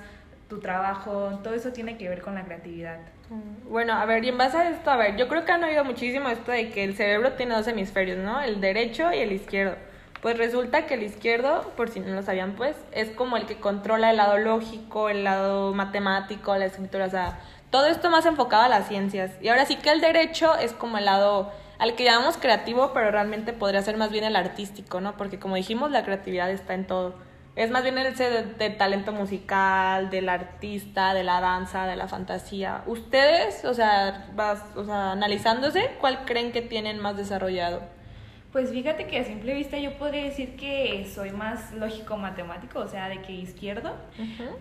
tu 0.50 0.60
trabajo, 0.60 1.40
todo 1.44 1.54
eso 1.54 1.72
tiene 1.72 1.98
que 1.98 2.08
ver 2.08 2.22
con 2.22 2.36
la 2.36 2.44
creatividad. 2.44 3.00
Mm, 3.30 3.70
bueno, 3.70 3.94
a 3.94 4.06
ver, 4.06 4.24
y 4.24 4.30
en 4.30 4.38
base 4.38 4.58
a 4.58 4.70
esto, 4.70 4.90
a 4.92 4.96
ver, 4.96 5.18
yo 5.18 5.28
creo 5.28 5.46
que 5.46 5.52
han 5.52 5.64
oído 5.64 5.84
muchísimo 5.84 6.30
esto 6.30 6.52
de 6.52 6.70
que 6.70 6.84
el 6.84 6.96
cerebro 6.96 7.34
tiene 7.34 7.56
dos 7.56 7.68
hemisferios, 7.68 8.18
¿no? 8.20 8.42
El 8.42 8.62
derecho 8.62 9.12
y 9.12 9.20
el 9.20 9.32
izquierdo. 9.32 9.76
Pues 10.22 10.38
resulta 10.38 10.86
que 10.86 10.96
el 10.96 11.04
izquierdo, 11.04 11.72
por 11.76 11.90
si 11.90 12.00
no 12.00 12.14
lo 12.14 12.24
sabían, 12.24 12.54
pues, 12.54 12.76
es 12.92 13.10
como 13.12 13.38
el 13.38 13.46
que 13.46 13.58
controla 13.58 14.12
el 14.12 14.18
lado 14.18 14.38
lógico, 14.38 15.10
el 15.10 15.24
lado 15.24 15.74
matemático, 15.74 16.56
la 16.56 16.66
escritura, 16.66 17.06
o 17.06 17.10
sea, 17.10 17.40
todo 17.70 17.88
esto 17.88 18.10
más 18.10 18.26
enfocado 18.26 18.64
a 18.64 18.70
las 18.70 18.88
ciencias. 18.88 19.32
Y 19.42 19.50
ahora 19.50 19.66
sí 19.66 19.76
que 19.76 19.92
el 19.92 20.02
derecho 20.02 20.56
es 20.56 20.74
como 20.74 20.98
el 20.98 21.06
lado 21.06 21.52
al 21.86 21.96
que 21.96 22.04
llamamos 22.04 22.38
creativo, 22.38 22.92
pero 22.94 23.12
realmente 23.12 23.54
podría 23.54 23.82
ser 23.82 23.96
más 23.96 24.12
bien 24.12 24.24
el 24.24 24.36
artístico, 24.36 25.02
¿no? 25.02 25.16
Porque 25.18 25.40
como 25.40 25.56
dijimos, 25.56 25.92
la 25.92 26.04
creatividad 26.04 26.50
está 26.50 26.74
en 26.74 26.88
todo. 26.88 27.16
Es 27.56 27.72
más 27.72 27.84
bien 27.84 27.98
ese 27.98 28.30
de, 28.30 28.70
talento 28.72 29.14
musical, 29.14 30.10
del 30.10 30.28
artista, 30.28 31.14
de 31.14 31.24
la 31.24 31.40
danza, 31.40 31.86
de 31.86 31.96
la 31.96 32.08
fantasía. 32.08 32.84
Ustedes, 32.86 33.64
o 33.64 33.74
sea, 33.74 34.28
vas, 34.36 34.62
o 34.76 34.84
sea, 34.84 35.14
analizándose, 35.14 35.92
¿cuál 36.02 36.26
creen 36.26 36.52
que 36.52 36.62
tienen 36.62 37.00
más 37.00 37.16
desarrollado? 37.16 37.82
Pues 38.56 38.72
fíjate 38.72 39.08
que 39.08 39.20
a 39.20 39.26
simple 39.26 39.54
vista 39.54 39.78
yo 39.78 39.98
podría 39.98 40.24
decir 40.24 40.56
que 40.56 41.06
soy 41.14 41.32
más 41.32 41.74
lógico 41.74 42.16
matemático, 42.16 42.80
o 42.80 42.88
sea, 42.88 43.10
de 43.10 43.22
que 43.22 43.34
izquierdo, 43.34 43.94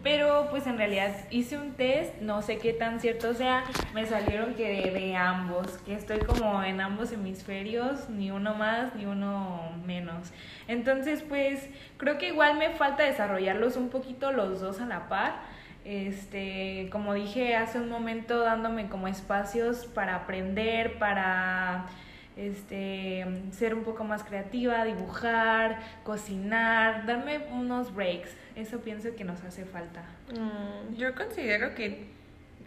pero 0.02 0.48
pues 0.50 0.66
en 0.66 0.78
realidad 0.78 1.14
hice 1.30 1.58
un 1.58 1.74
test, 1.74 2.20
no 2.20 2.42
sé 2.42 2.58
qué 2.58 2.72
tan 2.72 2.98
cierto 2.98 3.34
sea, 3.34 3.62
me 3.94 4.04
salieron 4.04 4.54
que 4.54 4.90
de, 4.90 5.14
ambos, 5.14 5.78
que 5.86 5.94
estoy 5.94 6.18
como 6.18 6.64
en 6.64 6.80
ambos 6.80 7.12
hemisferios, 7.12 8.10
ni 8.10 8.32
uno 8.32 8.56
más 8.56 8.96
ni 8.96 9.06
uno 9.06 9.60
menos. 9.86 10.32
Entonces, 10.66 11.22
pues 11.22 11.64
creo 11.96 12.18
que 12.18 12.26
igual 12.30 12.58
me 12.58 12.70
falta 12.70 13.04
desarrollarlos 13.04 13.76
un 13.76 13.90
poquito 13.90 14.32
los 14.32 14.60
dos 14.60 14.80
a 14.80 14.86
la 14.86 15.08
par. 15.08 15.34
Este, 15.84 16.88
como 16.90 17.14
dije 17.14 17.54
hace 17.54 17.78
un 17.78 17.90
momento, 17.90 18.40
dándome 18.40 18.88
como 18.88 19.06
espacios 19.06 19.86
para 19.86 20.16
aprender, 20.16 20.98
para 20.98 21.86
este, 22.36 23.24
ser 23.52 23.74
un 23.74 23.84
poco 23.84 24.04
más 24.04 24.24
creativa, 24.24 24.84
dibujar, 24.84 25.80
cocinar, 26.02 27.06
darme 27.06 27.46
unos 27.52 27.94
breaks. 27.94 28.30
Eso 28.56 28.80
pienso 28.80 29.14
que 29.16 29.24
nos 29.24 29.42
hace 29.44 29.64
falta. 29.64 30.02
Mm, 30.32 30.94
yo 30.94 31.14
considero 31.14 31.74
que 31.74 32.08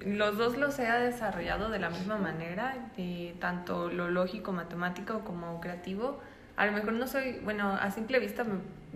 los 0.05 0.37
dos 0.37 0.57
los 0.57 0.77
he 0.79 0.83
desarrollado 0.83 1.69
de 1.69 1.79
la 1.79 1.89
misma 1.89 2.17
manera, 2.17 2.89
de 2.95 3.35
tanto 3.39 3.89
lo 3.89 4.09
lógico, 4.09 4.51
matemático 4.51 5.21
como 5.21 5.59
creativo. 5.59 6.19
A 6.55 6.65
lo 6.65 6.71
mejor 6.71 6.93
no 6.93 7.07
soy, 7.07 7.39
bueno, 7.43 7.69
a 7.69 7.91
simple 7.91 8.19
vista 8.19 8.45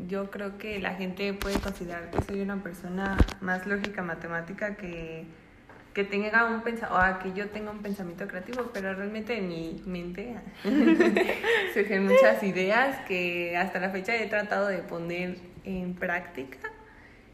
yo 0.08 0.32
creo 0.32 0.58
que 0.58 0.80
la 0.80 0.96
gente 0.96 1.34
puede 1.34 1.60
considerar 1.60 2.10
que 2.10 2.22
soy 2.24 2.42
una 2.42 2.62
persona 2.64 3.18
más 3.40 3.68
lógica 3.68 4.02
matemática 4.02 4.76
que 4.76 5.26
que 5.94 6.04
tenga 6.04 6.46
un 6.46 6.62
o 6.62 7.20
que 7.20 7.34
yo 7.34 7.50
tenga 7.50 7.72
un 7.72 7.82
pensamiento 7.82 8.28
creativo, 8.28 8.70
pero 8.74 8.94
realmente 8.94 9.38
en 9.38 9.50
mi 9.50 9.82
mente 9.86 10.36
surgen 11.74 12.06
muchas 12.06 12.42
ideas 12.44 13.00
que 13.08 13.58
hasta 13.58 13.80
la 13.80 13.90
fecha 13.90 14.16
he 14.16 14.28
tratado 14.28 14.68
de 14.68 14.80
poner 14.80 15.38
en 15.66 15.94
práctica 15.94 16.72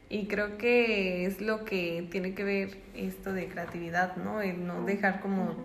y 0.10 0.28
creo 0.28 0.58
que 0.58 1.26
es 1.26 1.41
lo 1.41 1.65
que 1.65 2.08
tiene 2.10 2.34
que 2.34 2.43
ver 2.43 2.78
esto 2.96 3.34
de 3.34 3.48
creatividad, 3.48 4.15
¿no? 4.15 4.41
El 4.41 4.65
no 4.65 4.84
dejar 4.86 5.20
como 5.20 5.56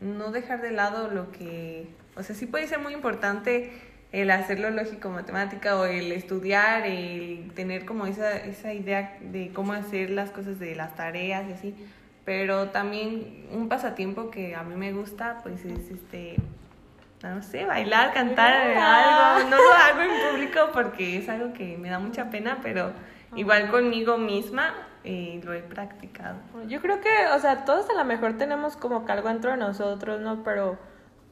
no 0.00 0.30
dejar 0.30 0.62
de 0.62 0.70
lado 0.70 1.08
lo 1.08 1.32
que, 1.32 1.88
o 2.16 2.22
sea, 2.22 2.36
sí 2.36 2.46
puede 2.46 2.68
ser 2.68 2.78
muy 2.78 2.92
importante 2.92 3.72
el 4.12 4.30
hacerlo 4.30 4.70
lógico 4.70 5.10
matemática 5.10 5.78
o 5.78 5.84
el 5.84 6.12
estudiar, 6.12 6.86
el 6.86 7.50
tener 7.54 7.84
como 7.84 8.06
esa 8.06 8.36
esa 8.36 8.72
idea 8.72 9.18
de 9.20 9.50
cómo 9.52 9.72
hacer 9.72 10.10
las 10.10 10.30
cosas 10.30 10.58
de 10.58 10.74
las 10.76 10.94
tareas 10.94 11.48
y 11.48 11.52
así, 11.52 11.74
pero 12.28 12.68
también 12.68 13.46
un 13.52 13.70
pasatiempo 13.70 14.30
que 14.30 14.54
a 14.54 14.62
mí 14.62 14.76
me 14.76 14.92
gusta, 14.92 15.38
pues 15.42 15.64
es 15.64 15.90
este, 15.90 16.36
no 17.22 17.42
sé, 17.42 17.64
bailar, 17.64 18.12
cantar 18.12 18.52
algo. 18.52 19.48
No 19.48 19.56
lo 19.56 19.72
hago 19.72 20.02
en 20.02 20.30
público 20.30 20.68
porque 20.74 21.16
es 21.16 21.30
algo 21.30 21.54
que 21.54 21.78
me 21.78 21.88
da 21.88 21.98
mucha 21.98 22.28
pena, 22.28 22.58
pero 22.62 22.92
igual 23.34 23.70
conmigo 23.70 24.18
misma 24.18 24.74
eh, 25.04 25.40
lo 25.42 25.54
he 25.54 25.60
practicado. 25.60 26.36
Yo 26.66 26.82
creo 26.82 27.00
que, 27.00 27.08
o 27.34 27.38
sea, 27.38 27.64
todos 27.64 27.88
a 27.88 27.94
lo 27.94 28.04
mejor 28.04 28.36
tenemos 28.36 28.76
como 28.76 29.06
que 29.06 29.12
algo 29.12 29.30
dentro 29.30 29.52
de 29.52 29.56
nosotros, 29.56 30.20
¿no? 30.20 30.44
Pero 30.44 30.76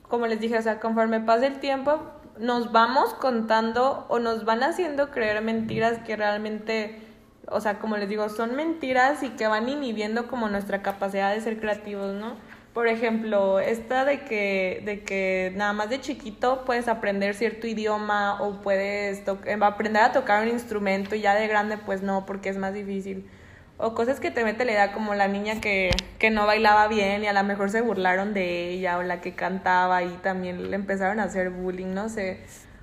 como 0.08 0.26
les 0.26 0.40
dije, 0.40 0.56
o 0.56 0.62
sea, 0.62 0.80
conforme 0.80 1.20
pasa 1.20 1.46
el 1.46 1.60
tiempo, 1.60 2.10
nos 2.38 2.72
vamos 2.72 3.12
contando 3.12 4.06
o 4.08 4.18
nos 4.18 4.46
van 4.46 4.62
haciendo 4.62 5.10
creer 5.10 5.42
mentiras 5.42 5.98
que 6.06 6.16
realmente, 6.16 7.02
o 7.48 7.60
sea, 7.60 7.78
como 7.78 7.96
les 7.96 8.08
digo, 8.08 8.28
son 8.28 8.56
mentiras 8.56 9.22
y 9.22 9.30
que 9.30 9.46
van 9.46 9.68
inhibiendo 9.68 10.26
como 10.26 10.48
nuestra 10.48 10.82
capacidad 10.82 11.32
de 11.32 11.40
ser 11.40 11.60
creativos, 11.60 12.14
¿no? 12.14 12.36
Por 12.74 12.88
ejemplo, 12.88 13.58
esta 13.58 14.04
de 14.04 14.20
que, 14.24 14.82
de 14.84 15.02
que 15.02 15.52
nada 15.56 15.72
más 15.72 15.88
de 15.88 16.00
chiquito 16.00 16.64
puedes 16.66 16.88
aprender 16.88 17.34
cierto 17.34 17.66
idioma 17.66 18.42
o 18.42 18.60
puedes 18.60 19.22
aprender 19.62 20.02
a 20.02 20.12
tocar 20.12 20.42
un 20.42 20.50
instrumento 20.50 21.14
y 21.14 21.22
ya 21.22 21.34
de 21.34 21.48
grande 21.48 21.78
pues 21.78 22.02
no, 22.02 22.26
porque 22.26 22.50
es 22.50 22.58
más 22.58 22.74
difícil. 22.74 23.30
O 23.78 23.94
cosas 23.94 24.20
que 24.20 24.30
te 24.30 24.44
mete 24.44 24.64
la 24.64 24.72
idea 24.72 24.92
como 24.92 25.14
la 25.14 25.28
niña 25.28 25.60
que, 25.60 25.90
que 26.18 26.30
no 26.30 26.46
bailaba 26.46 26.88
bien 26.88 27.24
y 27.24 27.28
a 27.28 27.32
lo 27.32 27.44
mejor 27.44 27.70
se 27.70 27.80
burlaron 27.80 28.34
de 28.34 28.70
ella 28.70 28.98
o 28.98 29.02
la 29.02 29.20
que 29.20 29.34
cantaba 29.34 30.02
y 30.02 30.08
también 30.22 30.70
le 30.70 30.76
empezaron 30.76 31.20
a 31.20 31.24
hacer 31.24 31.50
bullying, 31.50 31.94
no 31.94 32.08
sé. 32.08 32.40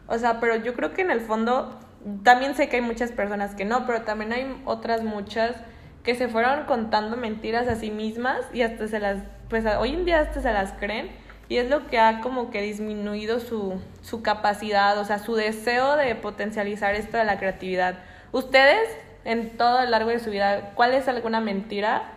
O 0.08 0.18
sea, 0.18 0.40
pero 0.40 0.56
yo 0.56 0.74
creo 0.74 0.94
que 0.94 1.02
en 1.02 1.12
el 1.12 1.22
fondo 1.22 1.80
también 2.24 2.56
sé 2.56 2.70
que 2.70 2.78
hay 2.78 2.82
muchas 2.82 3.12
personas 3.12 3.56
que 3.56 3.66
no, 3.66 3.86
pero 3.86 4.02
también 4.02 4.34
hay 4.34 4.62
otras 4.66 5.04
muchas 5.04 5.56
que 6.04 6.16
se 6.16 6.28
fueron 6.28 6.66
contando 6.66 7.16
mentiras 7.16 7.68
a 7.68 7.76
sí 7.76 7.90
mismas 7.90 8.42
y 8.54 8.62
hasta 8.62 8.88
se 8.88 9.00
las, 9.00 9.24
pues 9.50 9.66
hoy 9.66 9.94
en 9.94 10.06
día 10.06 10.20
hasta 10.20 10.42
se 10.42 10.52
las 10.52 10.74
creen 10.74 11.10
y 11.48 11.58
es 11.58 11.70
lo 11.70 11.88
que 11.88 12.00
ha 12.00 12.20
como 12.20 12.50
que 12.52 12.62
disminuido 12.62 13.40
su, 13.40 13.80
su 14.02 14.22
capacidad, 14.22 14.98
o 14.98 15.06
sea, 15.06 15.20
su 15.20 15.36
deseo 15.36 15.96
de 15.96 16.16
potencializar 16.16 16.96
esto 16.96 17.18
de 17.18 17.26
la 17.26 17.38
creatividad. 17.38 18.00
Ustedes 18.32 18.90
en 19.24 19.58
todo 19.58 19.82
el 19.82 19.92
largo 19.92 20.10
de 20.10 20.20
su 20.20 20.30
vida, 20.30 20.72
¿cuál 20.76 20.94
es 20.94 21.08
alguna 21.08 21.40
mentira 21.40 22.12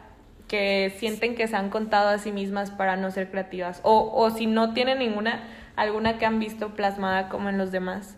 que 0.49 0.95
sienten 0.99 1.35
que 1.35 1.47
se 1.47 1.57
han 1.57 1.71
contado 1.71 2.09
a 2.09 2.19
sí 2.19 2.33
mismas 2.33 2.71
para 2.71 2.97
no 2.97 3.11
ser 3.11 3.31
creativas? 3.31 3.81
O, 3.85 4.13
o 4.15 4.31
si 4.31 4.47
no 4.47 4.75
tienen 4.75 4.99
ninguna, 4.99 5.45
alguna 5.77 6.19
que 6.19 6.27
han 6.27 6.41
visto 6.41 6.75
plasmada 6.75 7.29
como 7.29 7.49
en 7.49 7.59
los 7.59 7.71
demás. 7.71 8.17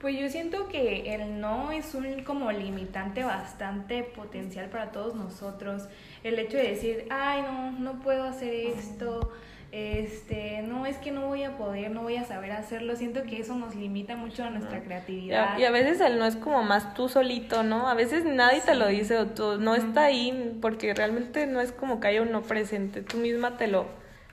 Pues 0.00 0.18
yo 0.18 0.30
siento 0.30 0.68
que 0.68 1.14
el 1.14 1.40
no 1.40 1.72
es 1.72 1.94
un 1.94 2.24
como 2.24 2.50
limitante 2.52 3.22
bastante 3.22 4.02
potencial 4.02 4.70
para 4.70 4.92
todos 4.92 5.14
nosotros. 5.14 5.88
El 6.24 6.38
hecho 6.38 6.56
de 6.56 6.70
decir, 6.70 7.06
ay, 7.10 7.42
no, 7.42 7.72
no 7.72 8.00
puedo 8.00 8.24
hacer 8.24 8.54
esto, 8.54 9.30
este, 9.72 10.62
no, 10.62 10.86
es 10.86 10.96
que 10.96 11.12
no 11.12 11.26
voy 11.28 11.44
a 11.44 11.58
poder, 11.58 11.90
no 11.90 12.02
voy 12.02 12.16
a 12.16 12.24
saber 12.24 12.52
hacerlo. 12.52 12.96
Siento 12.96 13.24
que 13.24 13.40
eso 13.40 13.54
nos 13.56 13.74
limita 13.74 14.16
mucho 14.16 14.42
a 14.42 14.48
nuestra 14.48 14.82
creatividad. 14.82 15.58
Y 15.58 15.64
a, 15.64 15.70
veces 15.70 16.00
el 16.00 16.18
no 16.18 16.24
es 16.24 16.34
como 16.34 16.62
más 16.62 16.94
tú 16.94 17.10
solito, 17.10 17.62
¿no? 17.62 17.86
A 17.86 17.94
veces 17.94 18.24
nadie 18.24 18.62
te 18.62 18.74
lo 18.74 18.88
dice 18.88 19.18
o 19.18 19.26
tú 19.26 19.58
no 19.58 19.74
está 19.74 20.04
ahí 20.04 20.58
porque 20.62 20.94
realmente 20.94 21.46
no 21.46 21.60
es 21.60 21.72
como 21.72 22.00
que 22.00 22.08
haya 22.08 22.22
un 22.22 22.32
no 22.32 22.40
presente. 22.40 23.02
Tú 23.02 23.18
misma 23.18 23.58
te 23.58 23.68
lo 23.68 23.86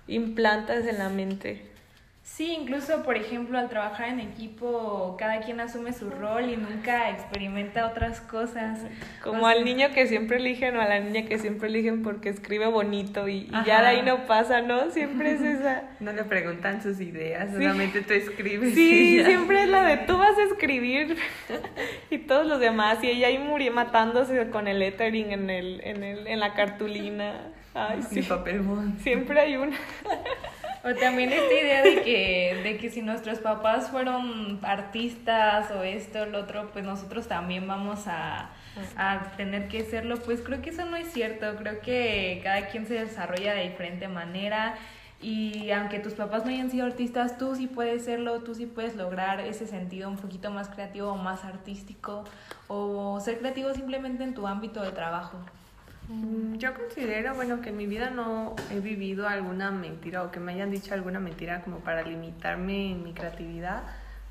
implantas 0.07 0.87
en 0.87 0.97
la 0.97 1.09
mente. 1.09 1.76
Sí, 2.37 2.55
incluso, 2.55 3.01
por 3.01 3.17
ejemplo, 3.17 3.57
al 3.57 3.67
trabajar 3.67 4.09
en 4.09 4.19
equipo, 4.19 5.15
cada 5.17 5.39
quien 5.39 5.59
asume 5.59 5.91
su 5.91 6.11
rol 6.11 6.51
y 6.51 6.55
nunca 6.55 7.09
experimenta 7.09 7.87
otras 7.87 8.21
cosas. 8.21 8.77
Como 9.23 9.47
al 9.47 9.65
niño 9.65 9.87
que 9.91 10.05
siempre 10.05 10.37
eligen 10.37 10.77
o 10.77 10.81
a 10.81 10.85
la 10.85 10.99
niña 10.99 11.27
que 11.27 11.39
siempre 11.39 11.67
eligen 11.67 12.03
porque 12.03 12.29
escribe 12.29 12.67
bonito 12.67 13.27
y, 13.27 13.49
ya 13.65 13.81
de 13.81 13.87
ahí 13.87 14.01
no 14.03 14.27
pasa, 14.27 14.61
¿no? 14.61 14.91
Siempre 14.91 15.31
es 15.31 15.41
esa. 15.41 15.85
No 15.99 16.13
le 16.13 16.25
preguntan 16.25 16.83
sus 16.83 17.01
ideas, 17.01 17.51
solamente 17.51 18.01
tú 18.03 18.13
escribes. 18.13 18.75
Sí, 18.75 19.23
siempre 19.25 19.63
es 19.63 19.69
la 19.69 19.81
de 19.81 19.97
tú 20.05 20.15
vas 20.15 20.37
a 20.37 20.43
escribir 20.43 21.17
y 22.11 22.19
todos 22.19 22.45
los 22.45 22.59
demás. 22.59 23.03
Y 23.03 23.09
ella 23.09 23.29
ahí 23.29 23.39
murió 23.39 23.73
matándose 23.73 24.51
con 24.51 24.67
el 24.67 24.77
lettering 24.77 25.31
en, 25.31 25.49
el, 25.49 25.81
en, 25.83 26.03
el, 26.03 26.27
en 26.27 26.39
la 26.39 26.53
cartulina. 26.53 27.33
Ay, 27.73 28.03
sí. 28.11 28.21
papel 28.21 28.61
Siempre 28.99 29.39
hay 29.39 29.57
una. 29.57 29.75
O 30.87 30.95
también 30.95 31.33
esta 31.33 31.53
idea 31.53 31.83
de 31.83 32.01
que, 32.01 32.61
de 32.63 32.77
que 32.77 32.89
si 32.89 33.01
nuestros 33.01 33.39
papás 33.39 33.89
fueron 33.89 34.57
artistas 34.63 35.69
o 35.71 35.83
esto 35.83 36.25
lo 36.25 36.39
otro, 36.39 36.69
pues 36.71 36.85
nosotros 36.85 37.27
también 37.27 37.67
vamos 37.67 38.07
a, 38.07 38.51
a 38.95 39.33
tener 39.35 39.67
que 39.67 39.83
serlo. 39.83 40.15
Pues 40.17 40.39
creo 40.41 40.61
que 40.61 40.69
eso 40.69 40.85
no 40.85 40.95
es 40.95 41.11
cierto. 41.11 41.57
Creo 41.57 41.81
que 41.81 42.39
cada 42.41 42.67
quien 42.67 42.85
se 42.85 42.93
desarrolla 42.93 43.53
de 43.53 43.63
diferente 43.63 44.07
manera. 44.07 44.75
Y 45.21 45.71
aunque 45.71 45.99
tus 45.99 46.13
papás 46.13 46.45
no 46.45 46.51
hayan 46.51 46.71
sido 46.71 46.85
artistas, 46.85 47.37
tú 47.37 47.55
sí 47.55 47.67
puedes 47.67 48.05
serlo, 48.05 48.39
tú 48.43 48.55
sí 48.55 48.65
puedes 48.65 48.95
lograr 48.95 49.41
ese 49.41 49.67
sentido 49.67 50.07
un 50.07 50.15
poquito 50.15 50.51
más 50.51 50.69
creativo 50.69 51.09
o 51.09 51.17
más 51.17 51.43
artístico 51.43 52.23
o 52.67 53.19
ser 53.19 53.39
creativo 53.39 53.73
simplemente 53.73 54.23
en 54.23 54.33
tu 54.33 54.47
ámbito 54.47 54.81
de 54.83 54.91
trabajo. 54.91 55.37
Mm, 56.07 56.55
yo 56.55 56.73
considero, 56.73 57.35
bueno, 57.35 57.61
que 57.61 57.69
en 57.69 57.77
mi 57.77 57.85
vida 57.85 58.09
no 58.09 58.55
he 58.71 58.79
vivido 58.79 59.27
alguna 59.27 59.71
mentira 59.71 60.23
o 60.23 60.31
que 60.31 60.39
me 60.39 60.53
hayan 60.53 60.71
dicho 60.71 60.93
alguna 60.93 61.19
mentira 61.19 61.61
como 61.63 61.79
para 61.79 62.03
limitarme 62.03 62.91
en 62.91 63.03
mi 63.03 63.13
creatividad. 63.13 63.83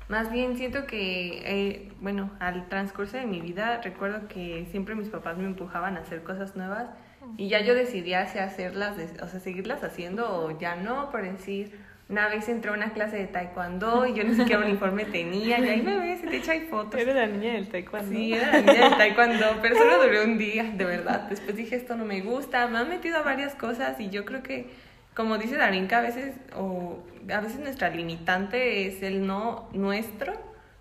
Más 0.09 0.31
bien 0.31 0.57
siento 0.57 0.87
que, 0.87 1.41
eh, 1.45 1.91
bueno, 1.99 2.31
al 2.39 2.67
transcurso 2.69 3.17
de 3.17 3.25
mi 3.25 3.41
vida 3.41 3.81
recuerdo 3.81 4.27
que 4.27 4.65
siempre 4.71 4.95
mis 4.95 5.09
papás 5.09 5.37
me 5.37 5.45
empujaban 5.45 5.97
a 5.97 6.01
hacer 6.01 6.23
cosas 6.23 6.55
nuevas 6.55 6.89
y 7.35 7.49
ya 7.49 7.59
yo 7.61 7.75
decidía 7.75 8.25
si 8.27 8.39
hacerlas, 8.39 8.97
o 9.21 9.27
sea, 9.27 9.39
seguirlas 9.39 9.83
haciendo 9.83 10.45
o 10.45 10.57
ya 10.57 10.77
no, 10.77 11.11
por 11.11 11.23
decir, 11.23 11.77
una 12.09 12.29
vez 12.29 12.47
entré 12.47 12.71
a 12.71 12.73
una 12.73 12.93
clase 12.93 13.17
de 13.17 13.27
taekwondo 13.27 14.05
y 14.05 14.13
yo 14.13 14.23
ni 14.23 14.33
siquiera 14.33 14.65
uniforme 14.65 15.03
tenía. 15.03 15.59
Y 15.59 15.67
ahí 15.67 15.81
me 15.81 15.99
ves 15.99 16.23
y 16.23 16.27
te 16.27 16.37
echa 16.37 16.53
fotos. 16.69 16.99
Eres 16.99 17.15
la 17.15 17.27
niña 17.27 17.53
del 17.53 17.67
taekwondo. 17.67 18.09
Sí, 18.09 18.33
era 18.33 18.51
la 18.51 18.61
niña 18.61 18.89
del 18.89 18.97
taekwondo, 18.97 19.45
pero 19.61 19.75
solo 19.75 20.01
duré 20.03 20.23
un 20.23 20.37
día, 20.37 20.71
de 20.73 20.85
verdad. 20.85 21.23
Después 21.29 21.57
dije, 21.57 21.75
esto 21.75 21.97
no 21.97 22.05
me 22.05 22.21
gusta. 22.21 22.67
Me 22.67 22.77
han 22.77 22.87
metido 22.87 23.17
a 23.17 23.23
varias 23.23 23.55
cosas 23.55 23.99
y 23.99 24.09
yo 24.09 24.23
creo 24.23 24.41
que, 24.41 24.69
como 25.15 25.37
dice 25.37 25.57
Darinka, 25.57 25.97
a 25.97 26.01
veces, 26.01 26.35
o 26.55 27.03
a 27.29 27.41
veces 27.41 27.59
nuestra 27.59 27.89
limitante 27.89 28.87
es 28.87 29.03
el 29.03 29.27
no 29.27 29.67
nuestro, 29.73 30.33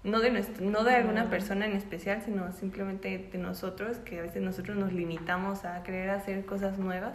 no 0.05 0.21
de, 0.21 0.31
nuestro, 0.31 0.65
no 0.65 0.85
de 0.85 0.95
alguna 0.95 1.29
persona 1.29 1.67
en 1.67 1.73
especial, 1.73 2.23
sino 2.25 2.53
simplemente 2.53 3.29
de 3.33 3.39
nosotros, 3.39 3.97
que 3.99 4.21
a 4.21 4.23
veces 4.23 4.43
nosotros 4.43 4.77
nos 4.77 4.93
limitamos 4.93 5.65
a 5.65 5.83
querer 5.83 6.11
hacer 6.11 6.47
cosas 6.47 6.79
nuevas. 6.79 7.15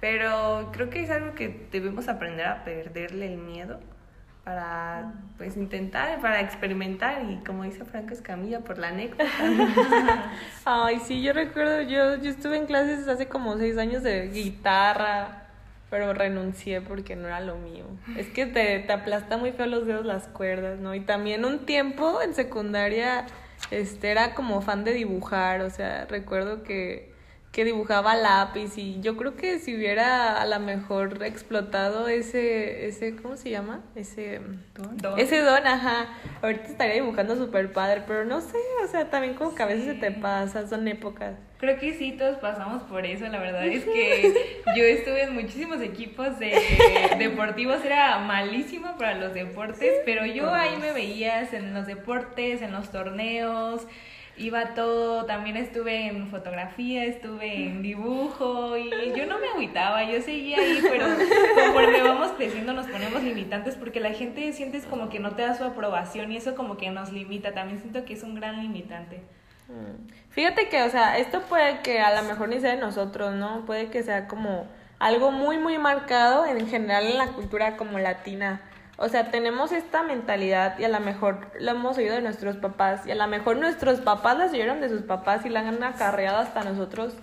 Pero 0.00 0.70
creo 0.72 0.90
que 0.90 1.02
es 1.02 1.10
algo 1.10 1.34
que 1.34 1.66
debemos 1.72 2.08
aprender 2.08 2.46
a 2.46 2.64
perderle 2.64 3.26
el 3.26 3.38
miedo 3.38 3.80
para 4.44 5.12
pues 5.36 5.56
intentar, 5.56 6.20
para 6.20 6.40
experimentar 6.40 7.22
y 7.28 7.36
como 7.44 7.64
dice 7.64 7.84
Franco 7.84 8.14
Escamilla, 8.14 8.60
por 8.60 8.78
la 8.78 8.88
anécdota. 8.88 9.24
Ay, 10.64 11.00
sí, 11.00 11.22
yo 11.22 11.34
recuerdo, 11.34 11.82
yo, 11.82 12.16
yo 12.16 12.30
estuve 12.30 12.56
en 12.56 12.66
clases 12.66 13.08
hace 13.08 13.26
como 13.26 13.58
seis 13.58 13.76
años 13.76 14.02
de 14.02 14.28
guitarra, 14.28 15.48
pero 15.90 16.14
renuncié 16.14 16.80
porque 16.80 17.14
no 17.14 17.26
era 17.26 17.40
lo 17.40 17.56
mío. 17.56 17.84
Es 18.16 18.28
que 18.28 18.46
te, 18.46 18.78
te 18.78 18.92
aplasta 18.92 19.36
muy 19.36 19.52
feo 19.52 19.66
los 19.66 19.86
dedos 19.86 20.06
las 20.06 20.28
cuerdas, 20.28 20.78
¿no? 20.78 20.94
Y 20.94 21.00
también 21.00 21.44
un 21.44 21.66
tiempo 21.66 22.22
en 22.22 22.34
secundaria 22.34 23.26
este, 23.70 24.10
era 24.10 24.34
como 24.34 24.62
fan 24.62 24.84
de 24.84 24.94
dibujar, 24.94 25.60
o 25.60 25.68
sea, 25.68 26.06
recuerdo 26.06 26.62
que 26.62 27.12
que 27.52 27.64
dibujaba 27.64 28.14
lápiz 28.14 28.76
y 28.76 29.00
yo 29.00 29.16
creo 29.16 29.34
que 29.34 29.58
si 29.58 29.74
hubiera 29.74 30.40
a 30.40 30.46
lo 30.46 30.60
mejor 30.60 31.22
explotado 31.24 32.06
ese, 32.06 32.86
ese 32.86 33.16
¿cómo 33.16 33.36
se 33.36 33.50
llama? 33.50 33.80
Ese 33.94 34.40
don. 35.00 35.18
Ese 35.18 35.40
don, 35.40 35.66
ajá. 35.66 36.08
Ahorita 36.42 36.64
estaría 36.64 36.94
dibujando 36.94 37.36
súper 37.36 37.72
padre, 37.72 38.04
pero 38.06 38.24
no 38.24 38.40
sé, 38.40 38.58
o 38.84 38.86
sea, 38.86 39.10
también 39.10 39.34
como 39.34 39.54
que 39.54 39.62
a 39.62 39.66
veces 39.66 39.86
se 39.86 39.94
te 39.94 40.10
pasa, 40.10 40.68
son 40.68 40.86
épocas. 40.88 41.34
Creo 41.58 41.76
que 41.80 41.94
sí, 41.94 42.12
todos 42.12 42.36
pasamos 42.36 42.84
por 42.84 43.04
eso, 43.04 43.26
la 43.26 43.40
verdad 43.40 43.66
es 43.66 43.82
que 43.82 44.62
yo 44.76 44.84
estuve 44.84 45.22
en 45.24 45.34
muchísimos 45.34 45.80
equipos 45.80 46.38
de, 46.38 46.56
deportivos, 47.18 47.84
era 47.84 48.18
malísima 48.18 48.96
para 48.96 49.14
los 49.14 49.34
deportes, 49.34 49.94
pero 50.04 50.24
yo 50.26 50.54
ahí 50.54 50.76
me 50.76 50.92
veías 50.92 51.52
en 51.52 51.74
los 51.74 51.86
deportes, 51.86 52.62
en 52.62 52.70
los 52.70 52.92
torneos, 52.92 53.88
iba 54.38 54.74
todo, 54.74 55.24
también 55.26 55.56
estuve 55.56 56.06
en 56.06 56.28
fotografía, 56.28 57.04
estuve 57.04 57.66
en 57.66 57.82
dibujo 57.82 58.76
y 58.76 58.90
yo 59.16 59.26
no 59.26 59.38
me 59.38 59.48
agüitaba, 59.48 60.04
yo 60.04 60.20
seguía 60.22 60.58
ahí, 60.58 60.80
pero 60.82 61.06
conforme 61.54 62.02
vamos 62.02 62.32
creciendo 62.36 62.72
nos 62.72 62.86
ponemos 62.86 63.22
limitantes 63.22 63.76
porque 63.76 64.00
la 64.00 64.12
gente 64.12 64.52
sientes 64.52 64.84
como 64.86 65.08
que 65.08 65.18
no 65.18 65.34
te 65.34 65.42
da 65.42 65.54
su 65.54 65.64
aprobación 65.64 66.32
y 66.32 66.36
eso 66.36 66.54
como 66.54 66.76
que 66.76 66.90
nos 66.90 67.12
limita, 67.12 67.52
también 67.52 67.80
siento 67.80 68.04
que 68.04 68.14
es 68.14 68.22
un 68.22 68.34
gran 68.34 68.62
limitante. 68.62 69.22
Mm. 69.68 70.08
Fíjate 70.30 70.68
que, 70.68 70.82
o 70.82 70.90
sea, 70.90 71.18
esto 71.18 71.42
puede 71.42 71.80
que 71.80 72.00
a 72.00 72.20
lo 72.20 72.28
mejor 72.28 72.48
ni 72.48 72.60
sea 72.60 72.74
de 72.74 72.80
nosotros, 72.80 73.34
¿no? 73.34 73.66
Puede 73.66 73.90
que 73.90 74.02
sea 74.02 74.28
como 74.28 74.66
algo 74.98 75.30
muy, 75.30 75.58
muy 75.58 75.78
marcado 75.78 76.46
en 76.46 76.68
general 76.68 77.06
en 77.06 77.18
la 77.18 77.28
cultura 77.28 77.76
como 77.76 77.98
latina 77.98 78.60
o 79.00 79.08
sea, 79.08 79.30
tenemos 79.30 79.70
esta 79.70 80.02
mentalidad 80.02 80.76
y 80.78 80.84
a 80.84 80.88
lo 80.88 80.98
mejor 80.98 81.52
lo 81.60 81.70
hemos 81.70 81.96
oído 81.98 82.16
de 82.16 82.20
nuestros 82.20 82.56
papás 82.56 83.06
y 83.06 83.12
a 83.12 83.14
lo 83.14 83.28
mejor 83.28 83.56
nuestros 83.56 84.00
papás 84.00 84.36
la 84.36 84.46
oyeron 84.46 84.80
de 84.80 84.88
sus 84.88 85.02
papás 85.02 85.46
y 85.46 85.50
la 85.50 85.60
han 85.60 85.84
acarreado 85.84 86.38
hasta 86.38 86.64
nosotros, 86.64 87.14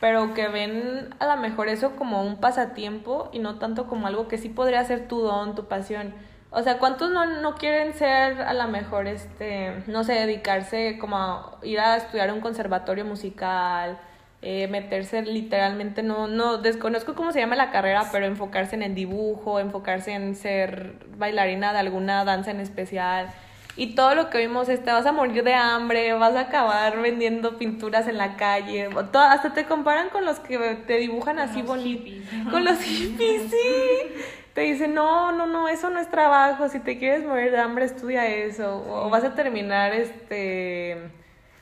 pero 0.00 0.32
que 0.32 0.48
ven 0.48 1.14
a 1.18 1.26
lo 1.26 1.40
mejor 1.42 1.68
eso 1.68 1.96
como 1.96 2.22
un 2.24 2.40
pasatiempo 2.40 3.28
y 3.30 3.40
no 3.40 3.58
tanto 3.58 3.86
como 3.88 4.06
algo 4.06 4.26
que 4.26 4.38
sí 4.38 4.48
podría 4.48 4.82
ser 4.84 5.06
tu 5.06 5.20
don, 5.20 5.54
tu 5.54 5.68
pasión. 5.68 6.14
O 6.50 6.62
sea, 6.62 6.78
¿cuántos 6.78 7.10
no, 7.10 7.26
no 7.26 7.56
quieren 7.56 7.92
ser 7.92 8.40
a 8.40 8.54
lo 8.54 8.66
mejor, 8.68 9.06
este, 9.06 9.84
no 9.86 10.04
sé, 10.04 10.14
dedicarse 10.14 10.96
como 10.98 11.18
a 11.18 11.58
ir 11.62 11.78
a 11.78 11.98
estudiar 11.98 12.32
un 12.32 12.40
conservatorio 12.40 13.04
musical, 13.04 13.98
eh, 14.40 14.68
meterse 14.68 15.22
literalmente, 15.22 16.04
no, 16.04 16.28
no, 16.28 16.58
desconozco 16.58 17.16
cómo 17.16 17.32
se 17.32 17.40
llama 17.40 17.56
la 17.56 17.72
carrera, 17.72 18.08
pero 18.12 18.24
enfocarse 18.24 18.76
en 18.76 18.82
el 18.82 18.94
dibujo, 18.94 19.58
enfocarse 19.58 20.12
en 20.12 20.36
ser 20.36 20.94
bailarina 21.16 21.72
de 21.72 21.80
alguna 21.80 22.24
danza 22.24 22.52
en 22.52 22.60
especial. 22.60 23.28
Y 23.76 23.94
todo 23.94 24.14
lo 24.14 24.30
que 24.30 24.38
vimos 24.38 24.68
es, 24.68 24.84
te 24.84 24.92
vas 24.92 25.06
a 25.06 25.12
morir 25.12 25.42
de 25.42 25.54
hambre, 25.54 26.12
vas 26.14 26.34
a 26.34 26.40
acabar 26.40 27.00
vendiendo 27.00 27.58
pinturas 27.58 28.06
en 28.08 28.16
la 28.16 28.36
calle, 28.36 28.88
todo, 29.12 29.22
hasta 29.22 29.54
te 29.54 29.66
comparan 29.66 30.08
con 30.10 30.24
los 30.24 30.38
que 30.40 30.58
te 30.86 30.98
dibujan 30.98 31.38
así 31.38 31.62
bonitos. 31.62 32.12
Con 32.50 32.64
los 32.64 32.80
hippies, 32.80 33.50
sí. 33.50 34.22
Te 34.54 34.62
dicen, 34.62 34.94
no, 34.94 35.30
no, 35.30 35.46
no, 35.46 35.68
eso 35.68 35.90
no 35.90 36.00
es 36.00 36.10
trabajo, 36.10 36.68
si 36.68 36.80
te 36.80 36.98
quieres 36.98 37.24
morir 37.24 37.52
de 37.52 37.58
hambre, 37.58 37.84
estudia 37.84 38.26
eso. 38.26 38.84
O 38.88 39.10
vas 39.10 39.22
a 39.22 39.34
terminar, 39.34 39.92
este 39.92 40.96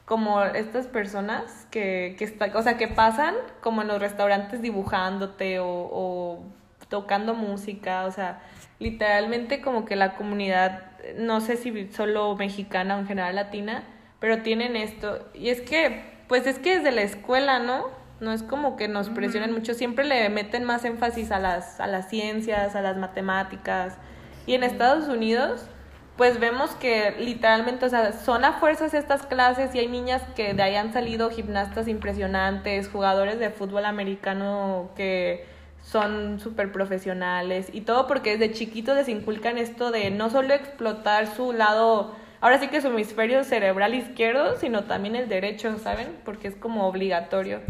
como 0.06 0.42
estas 0.42 0.86
personas 0.86 1.66
que, 1.70 2.14
que, 2.16 2.24
está, 2.24 2.50
o 2.54 2.62
sea, 2.62 2.78
que 2.78 2.88
pasan 2.88 3.34
como 3.60 3.82
en 3.82 3.88
los 3.88 4.00
restaurantes 4.00 4.62
dibujándote 4.62 5.58
o, 5.58 5.66
o 5.66 6.44
tocando 6.88 7.34
música, 7.34 8.04
o 8.06 8.12
sea, 8.12 8.40
literalmente 8.78 9.60
como 9.60 9.84
que 9.84 9.96
la 9.96 10.14
comunidad, 10.14 10.84
no 11.18 11.40
sé 11.40 11.56
si 11.56 11.90
solo 11.92 12.36
mexicana 12.36 12.96
o 12.96 13.00
en 13.00 13.06
general 13.08 13.34
latina, 13.34 13.82
pero 14.20 14.42
tienen 14.42 14.76
esto. 14.76 15.26
Y 15.34 15.50
es 15.50 15.60
que, 15.60 16.04
pues 16.28 16.46
es 16.46 16.60
que 16.60 16.76
desde 16.76 16.92
la 16.92 17.02
escuela, 17.02 17.58
¿no? 17.58 17.88
No 18.20 18.32
es 18.32 18.44
como 18.44 18.76
que 18.76 18.88
nos 18.88 19.10
presionen 19.10 19.52
mucho, 19.52 19.74
siempre 19.74 20.04
le 20.04 20.28
meten 20.30 20.64
más 20.64 20.84
énfasis 20.84 21.32
a 21.32 21.38
las, 21.38 21.80
a 21.80 21.86
las 21.86 22.08
ciencias, 22.08 22.76
a 22.76 22.80
las 22.80 22.96
matemáticas. 22.96 23.98
Y 24.46 24.54
en 24.54 24.62
Estados 24.62 25.08
Unidos, 25.08 25.68
pues 26.16 26.40
vemos 26.40 26.70
que 26.76 27.14
literalmente, 27.18 27.84
o 27.84 27.88
sea, 27.88 28.12
son 28.12 28.44
a 28.44 28.54
fuerzas 28.54 28.94
estas 28.94 29.26
clases 29.26 29.74
y 29.74 29.80
hay 29.80 29.88
niñas 29.88 30.22
que 30.34 30.54
de 30.54 30.62
ahí 30.62 30.74
han 30.74 30.92
salido 30.92 31.30
gimnastas 31.30 31.88
impresionantes, 31.88 32.88
jugadores 32.88 33.38
de 33.38 33.50
fútbol 33.50 33.84
americano 33.84 34.90
que 34.96 35.44
son 35.82 36.40
súper 36.40 36.72
profesionales 36.72 37.68
y 37.72 37.82
todo 37.82 38.06
porque 38.06 38.36
desde 38.36 38.54
chiquitos 38.54 38.96
les 38.96 39.08
inculcan 39.08 39.58
esto 39.58 39.90
de 39.90 40.10
no 40.10 40.30
solo 40.30 40.54
explotar 40.54 41.26
su 41.26 41.52
lado, 41.52 42.16
ahora 42.40 42.58
sí 42.58 42.68
que 42.68 42.80
su 42.80 42.88
hemisferio 42.88 43.44
cerebral 43.44 43.94
izquierdo, 43.94 44.56
sino 44.56 44.84
también 44.84 45.16
el 45.16 45.28
derecho, 45.28 45.78
¿saben? 45.78 46.08
Porque 46.24 46.48
es 46.48 46.56
como 46.56 46.86
obligatorio. 46.88 47.60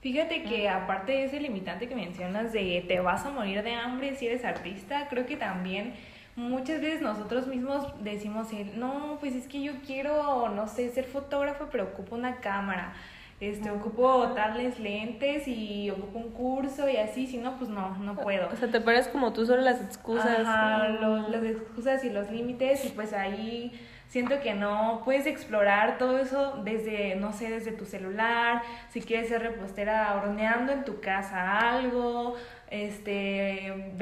Fíjate 0.00 0.42
que 0.42 0.68
aparte 0.68 1.12
de 1.12 1.24
ese 1.24 1.40
limitante 1.40 1.88
que 1.88 1.96
mencionas 1.96 2.52
de 2.52 2.84
te 2.86 3.00
vas 3.00 3.24
a 3.24 3.30
morir 3.30 3.62
de 3.62 3.74
hambre 3.74 4.14
si 4.16 4.26
eres 4.26 4.44
artista, 4.44 5.06
creo 5.08 5.26
que 5.26 5.36
también 5.36 5.94
muchas 6.36 6.80
veces 6.80 7.00
nosotros 7.00 7.46
mismos 7.46 7.92
decimos, 8.04 8.48
no, 8.76 9.16
pues 9.20 9.34
es 9.34 9.48
que 9.48 9.62
yo 9.62 9.72
quiero, 9.84 10.50
no 10.50 10.68
sé, 10.68 10.90
ser 10.90 11.04
fotógrafo, 11.04 11.68
pero 11.72 11.84
ocupo 11.84 12.14
una 12.14 12.36
cámara, 12.36 12.92
este, 13.40 13.70
ocupo 13.70 14.28
tales 14.34 14.78
lentes 14.78 15.48
y 15.48 15.90
ocupo 15.90 16.18
un 16.18 16.30
curso 16.30 16.88
y 16.88 16.96
así, 16.96 17.26
si 17.26 17.38
no, 17.38 17.58
pues 17.58 17.70
no, 17.70 17.96
no 17.98 18.16
puedo. 18.16 18.48
O 18.50 18.56
sea, 18.56 18.70
te 18.70 18.80
pares 18.80 19.08
como 19.08 19.32
tú 19.32 19.46
solo 19.46 19.62
las 19.62 19.80
excusas. 19.80 20.40
Ajá, 20.40 20.88
las 20.88 21.42
excusas 21.42 22.04
y 22.04 22.10
los 22.10 22.30
límites 22.30 22.84
y 22.84 22.90
pues 22.90 23.12
ahí 23.12 23.72
siento 24.08 24.40
que 24.40 24.54
no 24.54 25.02
puedes 25.04 25.26
explorar 25.26 25.98
todo 25.98 26.18
eso 26.18 26.60
desde, 26.64 27.16
no 27.16 27.32
sé, 27.32 27.50
desde 27.50 27.72
tu 27.72 27.84
celular, 27.84 28.62
si 28.90 29.00
quieres 29.00 29.28
ser 29.28 29.42
repostera 29.42 30.14
horneando 30.14 30.72
en 30.72 30.84
tu 30.84 31.00
casa 31.00 31.76
algo, 31.76 32.36
este, 32.70 33.92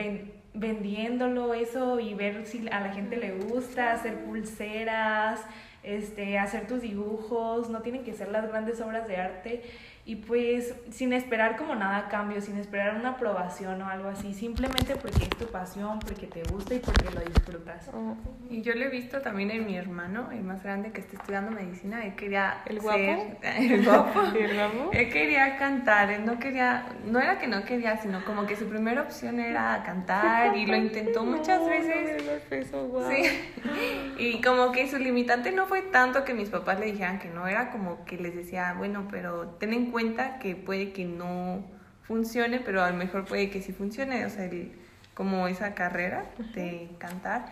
vendiéndolo 0.54 1.52
eso 1.52 1.98
y 1.98 2.14
ver 2.14 2.46
si 2.46 2.66
a 2.68 2.80
la 2.80 2.92
gente 2.92 3.16
le 3.16 3.32
gusta, 3.32 3.92
hacer 3.92 4.24
pulseras, 4.24 5.40
este, 5.82 6.38
hacer 6.38 6.66
tus 6.66 6.80
dibujos, 6.80 7.68
no 7.68 7.82
tienen 7.82 8.04
que 8.04 8.14
ser 8.14 8.28
las 8.30 8.48
grandes 8.48 8.80
obras 8.80 9.06
de 9.06 9.16
arte 9.16 9.62
y 10.06 10.16
pues 10.16 10.74
sin 10.90 11.14
esperar 11.14 11.56
como 11.56 11.74
nada 11.74 11.96
a 11.96 12.08
cambio, 12.08 12.42
sin 12.42 12.58
esperar 12.58 12.94
una 12.96 13.10
aprobación 13.10 13.80
o 13.80 13.88
algo 13.88 14.10
así, 14.10 14.34
simplemente 14.34 14.96
porque 14.96 15.22
es 15.22 15.30
tu 15.30 15.46
pasión, 15.46 15.98
porque 15.98 16.26
te 16.26 16.42
gusta 16.42 16.74
y 16.74 16.78
porque 16.80 17.10
lo 17.10 17.20
disfrutas. 17.22 17.88
Oh. 17.88 18.14
Y 18.50 18.60
yo 18.60 18.74
lo 18.74 18.84
he 18.84 18.90
visto 18.90 19.22
también 19.22 19.50
en 19.50 19.64
mi 19.64 19.76
hermano, 19.76 20.30
el 20.30 20.42
más 20.42 20.62
grande 20.62 20.92
que 20.92 21.00
está 21.00 21.16
estudiando 21.16 21.52
medicina, 21.52 22.04
él 22.04 22.14
quería 22.16 22.58
el 22.66 22.80
guapo, 22.80 22.98
el 23.42 23.82
guapo, 23.82 24.20
¿El 24.36 24.54
guapo? 24.54 24.90
él 24.92 25.10
quería 25.10 25.56
cantar, 25.56 26.10
él 26.10 26.26
no 26.26 26.38
quería, 26.38 26.84
no 27.06 27.18
era 27.18 27.38
que 27.38 27.46
no 27.46 27.64
quería, 27.64 27.96
sino 27.96 28.22
como 28.26 28.44
que 28.44 28.56
su 28.56 28.68
primera 28.68 29.00
opción 29.00 29.40
era 29.40 29.82
cantar 29.86 30.54
y 30.54 30.66
lo 30.66 30.76
intentó 30.76 31.24
muchas 31.24 31.66
veces. 31.66 32.22
Sí. 32.50 33.30
Y 34.16 34.40
como 34.40 34.70
que 34.70 34.88
su 34.88 34.96
limitante 34.98 35.50
no 35.50 35.66
fue 35.66 35.82
tanto 35.82 36.24
que 36.24 36.34
mis 36.34 36.48
papás 36.48 36.78
le 36.78 36.86
dijeran 36.86 37.18
que 37.18 37.28
no, 37.28 37.48
era 37.48 37.72
como 37.72 38.04
que 38.04 38.16
les 38.16 38.34
decía, 38.34 38.74
bueno, 38.78 39.08
pero 39.10 39.48
ten 39.58 39.72
en 39.72 39.90
cuenta 39.90 39.93
que 40.40 40.56
puede 40.56 40.92
que 40.92 41.04
no 41.04 41.64
funcione, 42.02 42.60
pero 42.60 42.82
a 42.82 42.90
lo 42.90 42.96
mejor 42.96 43.24
puede 43.24 43.50
que 43.50 43.62
sí 43.62 43.72
funcione, 43.72 44.26
o 44.26 44.30
sea, 44.30 44.48
como 45.14 45.46
esa 45.48 45.74
carrera 45.74 46.24
de 46.54 46.88
cantar. 46.98 47.46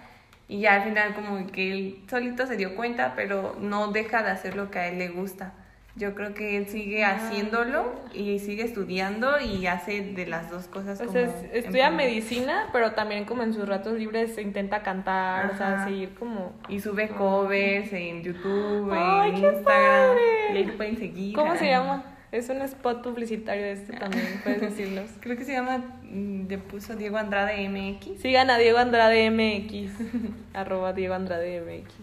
Y 0.49 0.61
ya 0.61 0.75
al 0.75 0.83
final 0.83 1.15
como 1.15 1.47
que 1.47 1.73
él 1.73 2.05
solito 2.11 2.47
se 2.47 2.57
dio 2.57 2.75
cuenta, 2.75 3.15
pero 3.17 3.57
no 3.61 3.93
deja 3.93 4.23
de 4.23 4.31
hacer 4.31 4.57
lo 4.57 4.71
que 4.71 4.79
a 4.79 4.89
él 4.89 4.99
le 4.99 5.09
gusta. 5.09 5.55
Yo 5.95 6.15
creo 6.15 6.33
que 6.33 6.57
él 6.57 6.69
sigue 6.69 7.05
ah, 7.05 7.17
haciéndolo 7.17 7.93
y 8.15 8.39
sigue 8.39 8.65
estudiando 8.65 9.39
y 9.39 9.67
hace 9.67 10.01
de 10.01 10.27
las 10.27 10.51
dos 10.51 10.67
cosas. 10.67 10.99
Pues 10.99 11.31
como 11.31 11.49
estudia 11.53 11.91
medicina, 11.91 12.71
pero 12.73 12.93
también 12.93 13.27
como 13.27 13.43
en 13.43 13.53
sus 13.53 13.69
ratos 13.69 13.99
libres 13.99 14.39
intenta 14.39 14.83
cantar, 14.83 15.51
o 15.53 15.57
sea, 15.57 15.85
seguir 15.85 16.15
como... 16.15 16.55
Y 16.69 16.81
sube 16.81 17.09
covers 17.09 17.93
en 17.93 18.23
YouTube, 18.23 18.91
en 18.91 19.37
Instagram. 19.37 20.17
Y 20.55 20.57
ahí 20.57 20.75
pueden 20.77 20.97
seguir. 20.97 21.35
¿Cómo 21.35 21.57
se 21.57 21.67
llama? 21.67 22.12
Es 22.33 22.49
un 22.49 22.63
spot 22.63 23.03
publicitario 23.03 23.67
este 23.67 23.93
también, 23.93 24.41
puedes 24.43 24.63
decirnos. 24.63 25.11
Creo 25.21 25.37
que 25.37 25.45
se 25.45 25.53
llama, 25.53 25.85
mm, 26.03 26.49
le 26.49 26.57
puso 26.57 26.97
Diego 26.97 27.19
Andrade 27.19 27.69
MX. 27.69 28.23
Sigan 28.23 28.49
a 28.49 28.57
Diego 28.57 28.79
Andrade 28.79 29.31
MX, 29.31 29.93
arroba 30.55 30.95
Diego 30.95 31.13
Andrade 31.13 31.61
MX. 31.61 31.95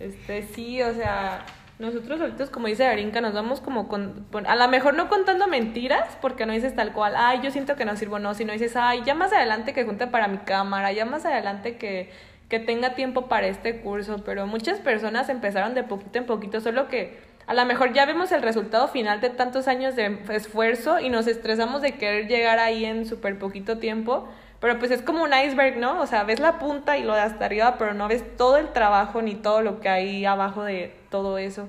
Este, 0.00 0.42
sí, 0.54 0.80
o 0.80 0.94
sea, 0.94 1.44
nosotros 1.78 2.18
ahorita, 2.18 2.46
como 2.46 2.68
dice 2.68 2.84
Darinka, 2.84 3.20
nos 3.20 3.34
vamos 3.34 3.60
como 3.60 3.88
con, 3.88 4.26
a 4.46 4.56
lo 4.56 4.68
mejor 4.68 4.94
no 4.94 5.10
contando 5.10 5.46
mentiras, 5.46 6.16
porque 6.22 6.46
no 6.46 6.54
dices 6.54 6.74
tal 6.74 6.94
cual, 6.94 7.12
ay, 7.14 7.40
yo 7.42 7.50
siento 7.50 7.76
que 7.76 7.84
no 7.84 7.94
sirvo, 7.96 8.18
no, 8.18 8.32
sino 8.32 8.54
dices, 8.54 8.74
ay, 8.74 9.02
ya 9.04 9.14
más 9.14 9.34
adelante 9.34 9.74
que 9.74 9.84
junte 9.84 10.06
para 10.06 10.28
mi 10.28 10.38
cámara, 10.38 10.92
ya 10.92 11.04
más 11.04 11.26
adelante 11.26 11.76
que, 11.76 12.10
que 12.48 12.58
tenga 12.58 12.94
tiempo 12.94 13.28
para 13.28 13.48
este 13.48 13.80
curso, 13.80 14.22
pero 14.24 14.46
muchas 14.46 14.80
personas 14.80 15.28
empezaron 15.28 15.74
de 15.74 15.82
poquito 15.82 16.18
en 16.18 16.24
poquito, 16.24 16.60
solo 16.60 16.88
que 16.88 17.18
a 17.46 17.54
lo 17.54 17.66
mejor 17.66 17.92
ya 17.92 18.06
vemos 18.06 18.32
el 18.32 18.42
resultado 18.42 18.88
final 18.88 19.20
de 19.20 19.30
tantos 19.30 19.68
años 19.68 19.96
de 19.96 20.18
esfuerzo 20.30 21.00
y 21.00 21.08
nos 21.08 21.26
estresamos 21.26 21.82
de 21.82 21.94
querer 21.94 22.28
llegar 22.28 22.58
ahí 22.58 22.84
en 22.84 23.06
súper 23.06 23.38
poquito 23.38 23.78
tiempo, 23.78 24.28
pero 24.60 24.78
pues 24.78 24.90
es 24.90 25.02
como 25.02 25.24
un 25.24 25.30
iceberg, 25.32 25.78
¿no? 25.78 26.00
O 26.00 26.06
sea, 26.06 26.22
ves 26.24 26.38
la 26.38 26.58
punta 26.58 26.96
y 26.96 27.02
lo 27.02 27.14
de 27.14 27.20
hasta 27.20 27.44
arriba, 27.44 27.76
pero 27.78 27.94
no 27.94 28.06
ves 28.08 28.24
todo 28.36 28.58
el 28.58 28.72
trabajo 28.72 29.20
ni 29.20 29.34
todo 29.34 29.60
lo 29.62 29.80
que 29.80 29.88
hay 29.88 30.24
abajo 30.24 30.62
de 30.62 30.94
todo 31.10 31.38
eso. 31.38 31.68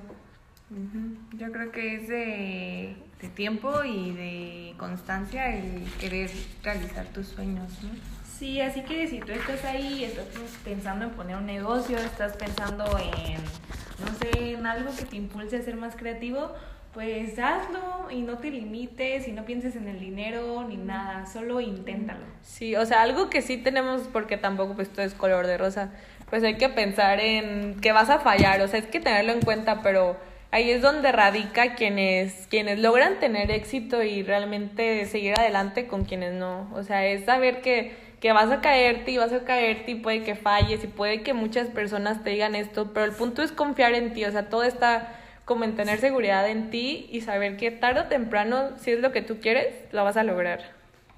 Yo 1.32 1.52
creo 1.52 1.70
que 1.72 1.96
es 1.96 2.08
de, 2.08 2.96
de 3.20 3.28
tiempo 3.28 3.84
y 3.84 4.12
de 4.12 4.74
constancia 4.78 5.54
el 5.54 5.84
querer 6.00 6.30
realizar 6.62 7.06
tus 7.06 7.28
sueños, 7.28 7.70
¿no? 7.82 7.90
Sí, 8.38 8.60
así 8.60 8.82
que 8.82 9.06
si 9.06 9.20
tú 9.20 9.32
estás 9.32 9.64
ahí, 9.64 10.04
estás 10.04 10.26
pensando 10.64 11.04
en 11.04 11.12
poner 11.12 11.36
un 11.36 11.46
negocio, 11.46 11.96
estás 11.96 12.36
pensando 12.36 12.84
en 12.98 13.40
no 14.00 14.12
sé, 14.18 14.52
en 14.52 14.66
algo 14.66 14.90
que 14.96 15.04
te 15.04 15.16
impulse 15.16 15.56
a 15.56 15.62
ser 15.62 15.76
más 15.76 15.96
creativo, 15.96 16.52
pues 16.94 17.38
hazlo 17.38 18.08
y 18.10 18.22
no 18.22 18.38
te 18.38 18.50
limites 18.50 19.26
y 19.26 19.32
no 19.32 19.44
pienses 19.44 19.74
en 19.74 19.88
el 19.88 19.98
dinero 19.98 20.64
ni 20.68 20.76
nada, 20.76 21.26
solo 21.26 21.60
inténtalo. 21.60 22.24
Sí, 22.42 22.76
o 22.76 22.86
sea, 22.86 23.02
algo 23.02 23.30
que 23.30 23.42
sí 23.42 23.56
tenemos, 23.56 24.02
porque 24.12 24.36
tampoco 24.36 24.74
pues 24.74 24.88
todo 24.90 25.04
es 25.04 25.14
color 25.14 25.46
de 25.46 25.58
rosa, 25.58 25.90
pues 26.30 26.44
hay 26.44 26.56
que 26.56 26.68
pensar 26.68 27.18
en 27.20 27.80
que 27.80 27.92
vas 27.92 28.10
a 28.10 28.20
fallar, 28.20 28.60
o 28.60 28.68
sea, 28.68 28.78
es 28.78 28.86
que 28.86 29.00
tenerlo 29.00 29.32
en 29.32 29.40
cuenta, 29.40 29.82
pero 29.82 30.16
ahí 30.52 30.70
es 30.70 30.82
donde 30.82 31.10
radica 31.10 31.74
quienes, 31.74 32.46
quienes 32.48 32.78
logran 32.78 33.18
tener 33.18 33.50
éxito 33.50 34.04
y 34.04 34.22
realmente 34.22 35.04
seguir 35.06 35.34
adelante 35.38 35.88
con 35.88 36.04
quienes 36.04 36.32
no, 36.34 36.70
o 36.74 36.84
sea, 36.84 37.04
es 37.06 37.24
saber 37.24 37.60
que 37.60 38.03
que 38.24 38.32
vas 38.32 38.50
a 38.50 38.62
caerte 38.62 39.10
y 39.10 39.18
vas 39.18 39.34
a 39.34 39.44
caerte 39.44 39.90
y 39.90 39.94
puede 39.96 40.22
que 40.22 40.34
falles 40.34 40.82
y 40.82 40.86
puede 40.86 41.22
que 41.22 41.34
muchas 41.34 41.68
personas 41.68 42.24
te 42.24 42.30
digan 42.30 42.54
esto, 42.54 42.90
pero 42.94 43.04
el 43.04 43.12
punto 43.12 43.42
es 43.42 43.52
confiar 43.52 43.92
en 43.92 44.14
ti, 44.14 44.24
o 44.24 44.32
sea, 44.32 44.48
todo 44.48 44.62
está 44.62 45.14
como 45.44 45.64
en 45.64 45.76
tener 45.76 45.98
seguridad 45.98 46.48
en 46.48 46.70
ti 46.70 47.06
y 47.12 47.20
saber 47.20 47.58
que 47.58 47.70
tarde 47.70 48.00
o 48.00 48.04
temprano, 48.04 48.78
si 48.78 48.92
es 48.92 49.00
lo 49.00 49.12
que 49.12 49.20
tú 49.20 49.40
quieres, 49.42 49.74
lo 49.92 50.04
vas 50.04 50.16
a 50.16 50.22
lograr. 50.22 50.60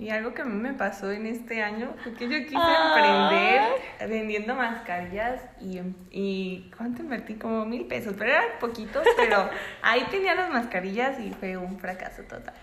Y 0.00 0.10
algo 0.10 0.34
que 0.34 0.42
a 0.42 0.46
mí 0.46 0.60
me 0.60 0.72
pasó 0.72 1.12
en 1.12 1.26
este 1.26 1.62
año 1.62 1.94
fue 2.02 2.12
que 2.14 2.24
yo 2.24 2.38
quise 2.38 2.56
emprender 2.56 3.62
vendiendo 4.08 4.56
mascarillas 4.56 5.40
y, 5.60 5.80
y 6.10 6.72
¿cuánto 6.76 7.02
invertí? 7.02 7.36
Como 7.36 7.64
mil 7.66 7.86
pesos, 7.86 8.16
pero 8.18 8.32
eran 8.32 8.46
poquitos, 8.58 9.06
pero 9.16 9.48
ahí 9.82 10.04
tenía 10.10 10.34
las 10.34 10.50
mascarillas 10.50 11.20
y 11.20 11.30
fue 11.30 11.56
un 11.56 11.78
fracaso 11.78 12.24
total. 12.24 12.54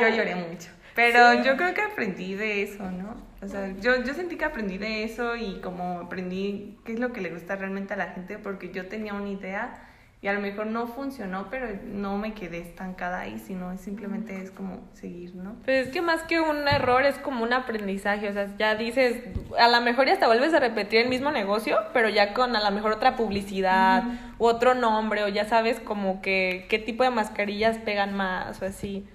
Yo 0.00 0.08
lloré 0.08 0.34
mucho. 0.34 0.70
Pero 0.94 1.42
yo 1.42 1.58
creo 1.58 1.74
que 1.74 1.82
aprendí 1.82 2.34
de 2.34 2.62
eso, 2.62 2.90
¿no? 2.90 3.35
O 3.46 3.48
sea, 3.48 3.72
yo, 3.80 4.02
yo 4.02 4.12
sentí 4.12 4.36
que 4.36 4.44
aprendí 4.44 4.76
de 4.76 5.04
eso 5.04 5.36
y 5.36 5.60
como 5.60 6.00
aprendí 6.00 6.78
qué 6.84 6.92
es 6.92 6.98
lo 6.98 7.12
que 7.12 7.20
le 7.20 7.30
gusta 7.30 7.54
realmente 7.54 7.94
a 7.94 7.96
la 7.96 8.08
gente, 8.08 8.38
porque 8.38 8.72
yo 8.72 8.88
tenía 8.88 9.14
una 9.14 9.28
idea 9.28 9.86
y 10.20 10.28
a 10.28 10.32
lo 10.32 10.40
mejor 10.40 10.66
no 10.66 10.88
funcionó, 10.88 11.46
pero 11.50 11.68
no 11.84 12.18
me 12.18 12.34
quedé 12.34 12.58
estancada 12.58 13.20
ahí, 13.20 13.38
sino 13.38 13.78
simplemente 13.78 14.42
es 14.42 14.50
como 14.50 14.80
seguir, 14.94 15.36
¿no? 15.36 15.54
Pues 15.64 15.86
es 15.86 15.92
que 15.92 16.02
más 16.02 16.22
que 16.22 16.40
un 16.40 16.66
error 16.66 17.04
es 17.04 17.16
como 17.18 17.44
un 17.44 17.52
aprendizaje, 17.52 18.28
o 18.28 18.32
sea, 18.32 18.48
ya 18.58 18.74
dices, 18.74 19.22
a 19.56 19.68
lo 19.68 19.80
mejor 19.82 20.06
ya 20.06 20.14
hasta 20.14 20.26
vuelves 20.26 20.52
a 20.54 20.58
repetir 20.58 21.02
el 21.02 21.08
mismo 21.08 21.30
negocio, 21.30 21.78
pero 21.92 22.08
ya 22.08 22.34
con 22.34 22.56
a 22.56 22.68
lo 22.68 22.74
mejor 22.74 22.92
otra 22.92 23.14
publicidad 23.14 24.02
u 24.38 24.46
otro 24.46 24.74
nombre, 24.74 25.22
o 25.22 25.28
ya 25.28 25.44
sabes 25.44 25.78
como 25.78 26.20
que 26.22 26.66
qué 26.68 26.80
tipo 26.80 27.04
de 27.04 27.10
mascarillas 27.10 27.78
pegan 27.78 28.16
más 28.16 28.60
o 28.62 28.66
así. 28.66 29.06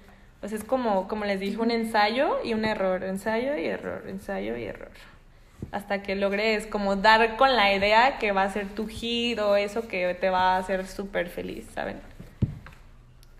Pues 0.41 0.51
es 0.51 0.65
como, 0.65 1.07
como 1.07 1.23
les 1.23 1.39
dije, 1.39 1.57
un 1.57 1.71
ensayo 1.71 2.39
y 2.43 2.53
un 2.53 2.65
error, 2.65 3.03
ensayo 3.03 3.55
y 3.55 3.65
error, 3.65 4.03
ensayo 4.07 4.57
y 4.57 4.65
error 4.65 4.91
hasta 5.71 6.01
que 6.01 6.15
logres 6.15 6.67
como 6.67 6.95
dar 6.95 7.37
con 7.37 7.55
la 7.55 7.73
idea 7.73 8.17
que 8.17 8.31
va 8.31 8.43
a 8.43 8.51
ser 8.51 8.67
tu 8.67 8.87
hit 8.87 9.39
o 9.39 9.55
eso 9.55 9.87
que 9.87 10.13
te 10.15 10.29
va 10.29 10.55
a 10.55 10.57
hacer 10.57 10.85
súper 10.87 11.29
feliz, 11.29 11.65
¿saben? 11.73 11.99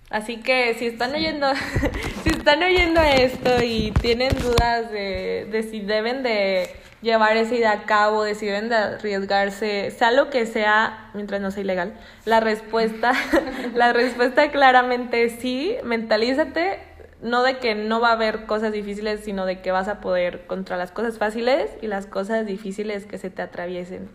Así 0.09 0.37
que 0.37 0.73
si 0.75 0.87
están 0.87 1.13
oyendo, 1.13 1.47
si 2.23 2.29
están 2.29 2.61
oyendo 2.61 3.01
esto 3.01 3.63
y 3.63 3.91
tienen 4.01 4.31
dudas 4.39 4.91
de, 4.91 5.47
de 5.49 5.63
si 5.63 5.79
deben 5.79 6.21
de 6.21 6.69
llevar 7.01 7.35
esa 7.37 7.55
idea 7.55 7.71
a 7.71 7.83
cabo, 7.83 8.23
de 8.23 8.35
si 8.35 8.45
deben 8.45 8.69
de 8.69 8.75
arriesgarse, 8.75 9.91
sea 9.91 10.11
lo 10.11 10.29
que 10.29 10.45
sea, 10.45 11.09
mientras 11.13 11.41
no 11.41 11.49
sea 11.49 11.63
ilegal, 11.63 11.93
la 12.25 12.41
respuesta, 12.41 13.13
la 13.73 13.93
respuesta 13.93 14.51
claramente 14.51 15.23
es 15.23 15.39
sí, 15.39 15.77
mentalízate, 15.83 16.79
no 17.21 17.43
de 17.43 17.57
que 17.57 17.75
no 17.75 17.99
va 17.99 18.09
a 18.09 18.13
haber 18.13 18.45
cosas 18.45 18.71
difíciles, 18.71 19.21
sino 19.21 19.45
de 19.45 19.61
que 19.61 19.71
vas 19.71 19.87
a 19.87 20.01
poder 20.01 20.45
contra 20.47 20.77
las 20.77 20.91
cosas 20.91 21.17
fáciles 21.17 21.71
y 21.81 21.87
las 21.87 22.05
cosas 22.05 22.45
difíciles 22.45 23.05
que 23.05 23.17
se 23.17 23.29
te 23.29 23.41
atraviesen. 23.41 24.09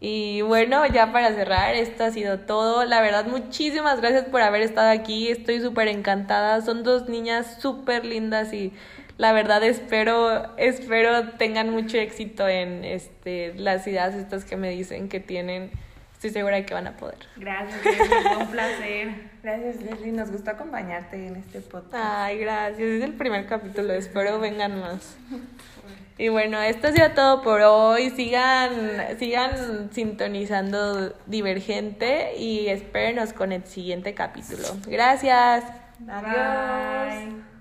Y 0.00 0.42
bueno, 0.42 0.84
ya 0.86 1.12
para 1.12 1.32
cerrar, 1.34 1.74
esto 1.74 2.04
ha 2.04 2.10
sido 2.10 2.40
todo. 2.40 2.84
La 2.84 3.00
verdad, 3.00 3.26
muchísimas 3.26 4.00
gracias 4.00 4.24
por 4.26 4.42
haber 4.42 4.60
estado 4.60 4.90
aquí. 4.90 5.28
Estoy 5.28 5.60
súper 5.60 5.88
encantada. 5.88 6.60
Son 6.60 6.82
dos 6.82 7.08
niñas 7.08 7.60
súper 7.60 8.04
lindas 8.04 8.52
y 8.52 8.72
la 9.16 9.32
verdad 9.32 9.62
espero, 9.64 10.56
espero 10.58 11.30
tengan 11.38 11.70
mucho 11.70 11.96
éxito 11.96 12.46
en 12.48 12.84
este, 12.84 13.54
las 13.54 13.86
ideas 13.86 14.14
estas 14.14 14.44
que 14.44 14.56
me 14.56 14.70
dicen 14.70 15.08
que 15.08 15.20
tienen 15.20 15.70
estoy 16.12 16.30
segura 16.30 16.56
de 16.56 16.66
que 16.66 16.74
van 16.74 16.86
a 16.86 16.96
poder. 16.96 17.18
Gracias, 17.36 17.80
un 18.38 18.48
placer. 18.48 19.33
Gracias, 19.44 19.82
Leslie. 19.82 20.10
Nos 20.10 20.30
gustó 20.32 20.52
acompañarte 20.52 21.26
en 21.26 21.36
este 21.36 21.60
podcast. 21.60 21.94
Ay, 21.94 22.38
gracias. 22.38 22.80
Es 22.80 23.04
el 23.04 23.12
primer 23.12 23.46
capítulo. 23.46 23.92
Espero 23.92 24.40
vengan 24.40 24.80
más. 24.80 25.18
Y 26.16 26.30
bueno, 26.30 26.62
esto 26.62 26.88
ha 26.88 26.92
sido 26.92 27.10
todo 27.10 27.42
por 27.42 27.60
hoy. 27.60 28.08
Sigan, 28.08 28.70
sigan 29.18 29.90
sintonizando 29.92 31.14
Divergente 31.26 32.38
y 32.38 32.68
espérenos 32.68 33.34
con 33.34 33.52
el 33.52 33.64
siguiente 33.66 34.14
capítulo. 34.14 34.64
Gracias. 34.86 35.64
Adiós. 36.08 37.53